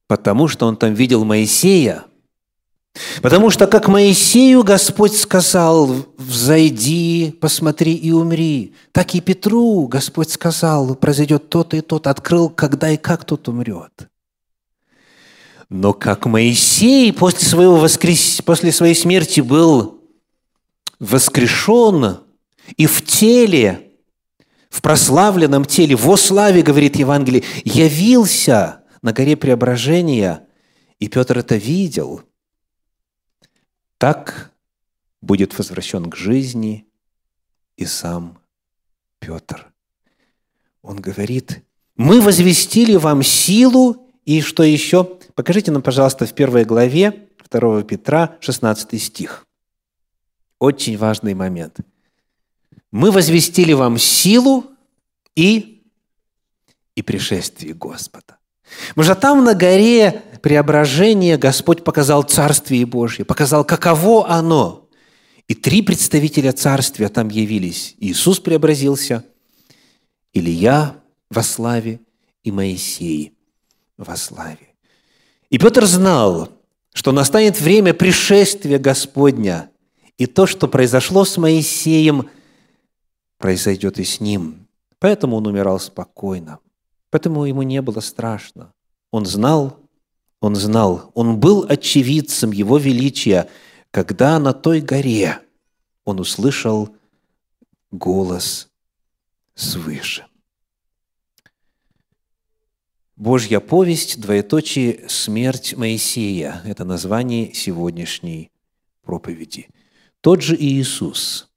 Потому 0.06 0.48
что 0.48 0.66
он 0.66 0.76
там 0.76 0.94
видел 0.94 1.24
Моисея– 1.24 2.04
Потому 3.22 3.50
что, 3.50 3.66
как 3.66 3.88
Моисею 3.88 4.62
Господь 4.62 5.16
сказал, 5.16 6.06
«Взойди, 6.16 7.36
посмотри 7.40 7.94
и 7.94 8.10
умри», 8.10 8.74
так 8.92 9.14
и 9.14 9.20
Петру 9.20 9.86
Господь 9.86 10.30
сказал, 10.30 10.94
произойдет 10.94 11.48
то-то 11.48 11.76
и 11.76 11.80
то-то, 11.80 12.10
открыл, 12.10 12.48
когда 12.48 12.90
и 12.90 12.96
как 12.96 13.24
тот 13.24 13.48
умрет. 13.48 14.08
Но 15.68 15.92
как 15.92 16.26
Моисей 16.26 17.12
после, 17.12 17.46
своего 17.46 17.76
воскрес... 17.76 18.40
после 18.42 18.72
своей 18.72 18.94
смерти 18.94 19.40
был 19.40 20.00
воскрешен 21.00 22.18
и 22.76 22.86
в 22.86 23.04
теле, 23.04 23.90
в 24.70 24.80
прославленном 24.80 25.64
теле, 25.64 25.96
во 25.96 26.16
славе, 26.16 26.62
говорит 26.62 26.96
Евангелие, 26.96 27.42
явился 27.64 28.82
на 29.02 29.12
горе 29.12 29.36
Преображения, 29.36 30.46
и 30.98 31.08
Петр 31.08 31.38
это 31.38 31.56
видел– 31.56 32.22
так 33.98 34.52
будет 35.20 35.56
возвращен 35.56 36.10
к 36.10 36.16
жизни 36.16 36.86
и 37.76 37.84
сам 37.84 38.38
Петр. 39.18 39.66
Он 40.82 40.96
говорит, 40.96 41.64
мы 41.96 42.20
возвестили 42.20 42.96
вам 42.96 43.22
силу, 43.22 44.08
и 44.24 44.40
что 44.40 44.62
еще? 44.62 45.04
Покажите 45.34 45.70
нам, 45.70 45.82
пожалуйста, 45.82 46.26
в 46.26 46.34
первой 46.34 46.64
главе 46.64 47.28
2 47.50 47.82
Петра, 47.84 48.36
16 48.40 49.02
стих. 49.02 49.46
Очень 50.58 50.96
важный 50.96 51.34
момент. 51.34 51.78
Мы 52.90 53.10
возвестили 53.10 53.72
вам 53.72 53.98
силу 53.98 54.66
и, 55.34 55.82
и 56.94 57.02
пришествие 57.02 57.74
Господа. 57.74 58.38
Мы 58.94 59.04
же 59.04 59.14
там 59.14 59.44
на 59.44 59.54
горе 59.54 60.22
преображения 60.42 61.36
Господь 61.36 61.84
показал 61.84 62.22
Царствие 62.22 62.86
Божье, 62.86 63.24
показал, 63.24 63.64
каково 63.64 64.28
оно. 64.28 64.88
И 65.48 65.54
три 65.54 65.82
представителя 65.82 66.52
Царствия 66.52 67.08
там 67.08 67.28
явились. 67.28 67.94
Иисус 67.98 68.40
преобразился, 68.40 69.24
Илья 70.32 70.96
во 71.30 71.42
славе 71.42 72.00
и 72.42 72.50
Моисей 72.50 73.32
во 73.96 74.16
славе. 74.16 74.74
И 75.50 75.58
Петр 75.58 75.86
знал, 75.86 76.50
что 76.92 77.12
настанет 77.12 77.60
время 77.60 77.94
пришествия 77.94 78.78
Господня, 78.78 79.70
и 80.18 80.26
то, 80.26 80.46
что 80.46 80.66
произошло 80.66 81.24
с 81.24 81.36
Моисеем, 81.36 82.28
произойдет 83.38 83.98
и 83.98 84.04
с 84.04 84.20
ним. 84.20 84.66
Поэтому 84.98 85.36
он 85.36 85.46
умирал 85.46 85.78
спокойно. 85.78 86.58
Поэтому 87.10 87.44
ему 87.44 87.62
не 87.62 87.82
было 87.82 88.00
страшно. 88.00 88.72
Он 89.10 89.26
знал, 89.26 89.78
он 90.40 90.54
знал, 90.54 91.10
он 91.14 91.38
был 91.38 91.66
очевидцем 91.68 92.50
его 92.52 92.78
величия, 92.78 93.48
когда 93.90 94.38
на 94.38 94.52
той 94.52 94.80
горе 94.80 95.40
он 96.04 96.20
услышал 96.20 96.94
голос 97.90 98.68
свыше. 99.54 100.26
Божья 103.16 103.60
повесть, 103.60 104.20
двоеточие 104.20 105.08
«Смерть 105.08 105.74
Моисея»– 105.74 106.60
это 106.66 106.84
название 106.84 107.54
сегодняшней 107.54 108.50
проповеди. 109.02 109.68
Тот 110.20 110.42
же 110.42 110.54
Иисус, 110.54 111.50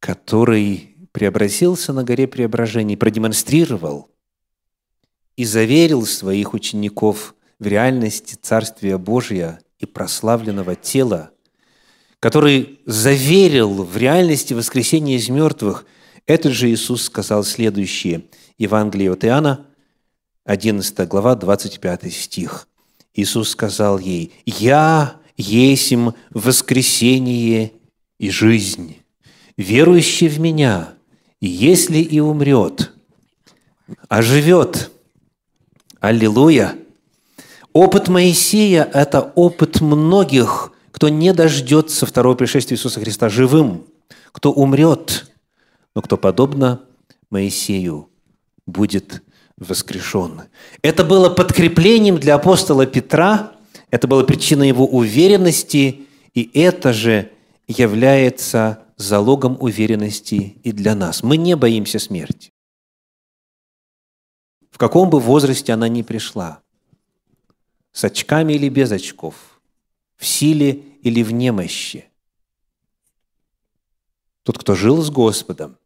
который 0.00 0.96
преобразился 1.12 1.92
на 1.92 2.02
горе 2.02 2.26
преображений, 2.26 2.96
продемонстрировал 2.96 4.10
и 5.36 5.44
заверил 5.44 6.06
своих 6.06 6.54
учеников 6.54 7.34
в 7.58 7.66
реальности 7.66 8.36
Царствия 8.40 8.98
Божия 8.98 9.60
и 9.78 9.86
прославленного 9.86 10.76
тела, 10.76 11.30
который 12.20 12.80
заверил 12.86 13.84
в 13.84 13.96
реальности 13.96 14.54
воскресения 14.54 15.16
из 15.16 15.28
мертвых, 15.28 15.86
этот 16.26 16.52
же 16.52 16.70
Иисус 16.70 17.04
сказал 17.04 17.44
следующее. 17.44 18.24
Евангелие 18.58 19.12
от 19.12 19.24
Иоанна, 19.24 19.66
11 20.44 21.08
глава, 21.08 21.34
25 21.36 22.12
стих. 22.12 22.68
Иисус 23.14 23.50
сказал 23.50 23.98
ей, 23.98 24.32
«Я 24.44 25.16
есмь 25.36 26.10
воскресение 26.30 27.72
и 28.18 28.30
жизнь. 28.30 28.96
Верующий 29.56 30.28
в 30.28 30.38
Меня, 30.38 30.94
если 31.40 31.98
и 31.98 32.20
умрет, 32.20 32.92
оживет». 34.08 34.90
Аллилуйя! 36.00 36.76
Опыт 37.78 38.08
Моисея– 38.08 38.90
это 38.92 39.32
опыт 39.36 39.80
многих, 39.80 40.72
кто 40.90 41.08
не 41.08 41.32
дождется 41.32 42.06
второго 42.06 42.34
пришествия 42.34 42.76
Иисуса 42.76 42.98
Христа 42.98 43.28
живым, 43.28 43.86
кто 44.32 44.50
умрет, 44.50 45.30
но 45.94 46.02
кто, 46.02 46.16
подобно 46.16 46.80
Моисею, 47.30 48.10
будет 48.66 49.22
воскрешен. 49.58 50.42
Это 50.82 51.04
было 51.04 51.30
подкреплением 51.30 52.18
для 52.18 52.34
апостола 52.34 52.84
Петра, 52.84 53.52
это 53.92 54.08
было 54.08 54.24
причиной 54.24 54.66
его 54.66 54.84
уверенности, 54.84 56.08
и 56.34 56.50
это 56.54 56.92
же 56.92 57.30
является 57.68 58.82
залогом 58.96 59.56
уверенности 59.60 60.58
и 60.64 60.72
для 60.72 60.96
нас. 60.96 61.22
Мы 61.22 61.36
не 61.36 61.54
боимся 61.54 62.00
смерти. 62.00 62.50
В 64.68 64.78
каком 64.78 65.10
бы 65.10 65.20
возрасте 65.20 65.72
она 65.72 65.86
ни 65.86 66.02
пришла, 66.02 66.60
с 67.98 68.04
очками 68.04 68.52
или 68.52 68.68
без 68.68 68.92
очков, 68.92 69.60
в 70.14 70.24
силе 70.24 70.70
или 71.02 71.20
в 71.24 71.32
немощи. 71.32 72.08
Тот, 74.44 74.56
кто 74.56 74.76
жил 74.76 75.02
с 75.02 75.10
Господом, 75.10 75.76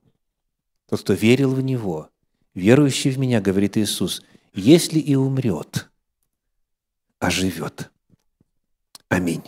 тот, 0.90 1.00
кто 1.00 1.14
верил 1.14 1.54
в 1.54 1.62
Него, 1.62 2.10
верующий 2.52 3.10
в 3.12 3.18
Меня, 3.18 3.40
говорит 3.40 3.78
Иисус, 3.78 4.22
если 4.52 4.98
и 4.98 5.14
умрет, 5.14 5.88
оживет. 7.18 7.90
Аминь. 9.08 9.44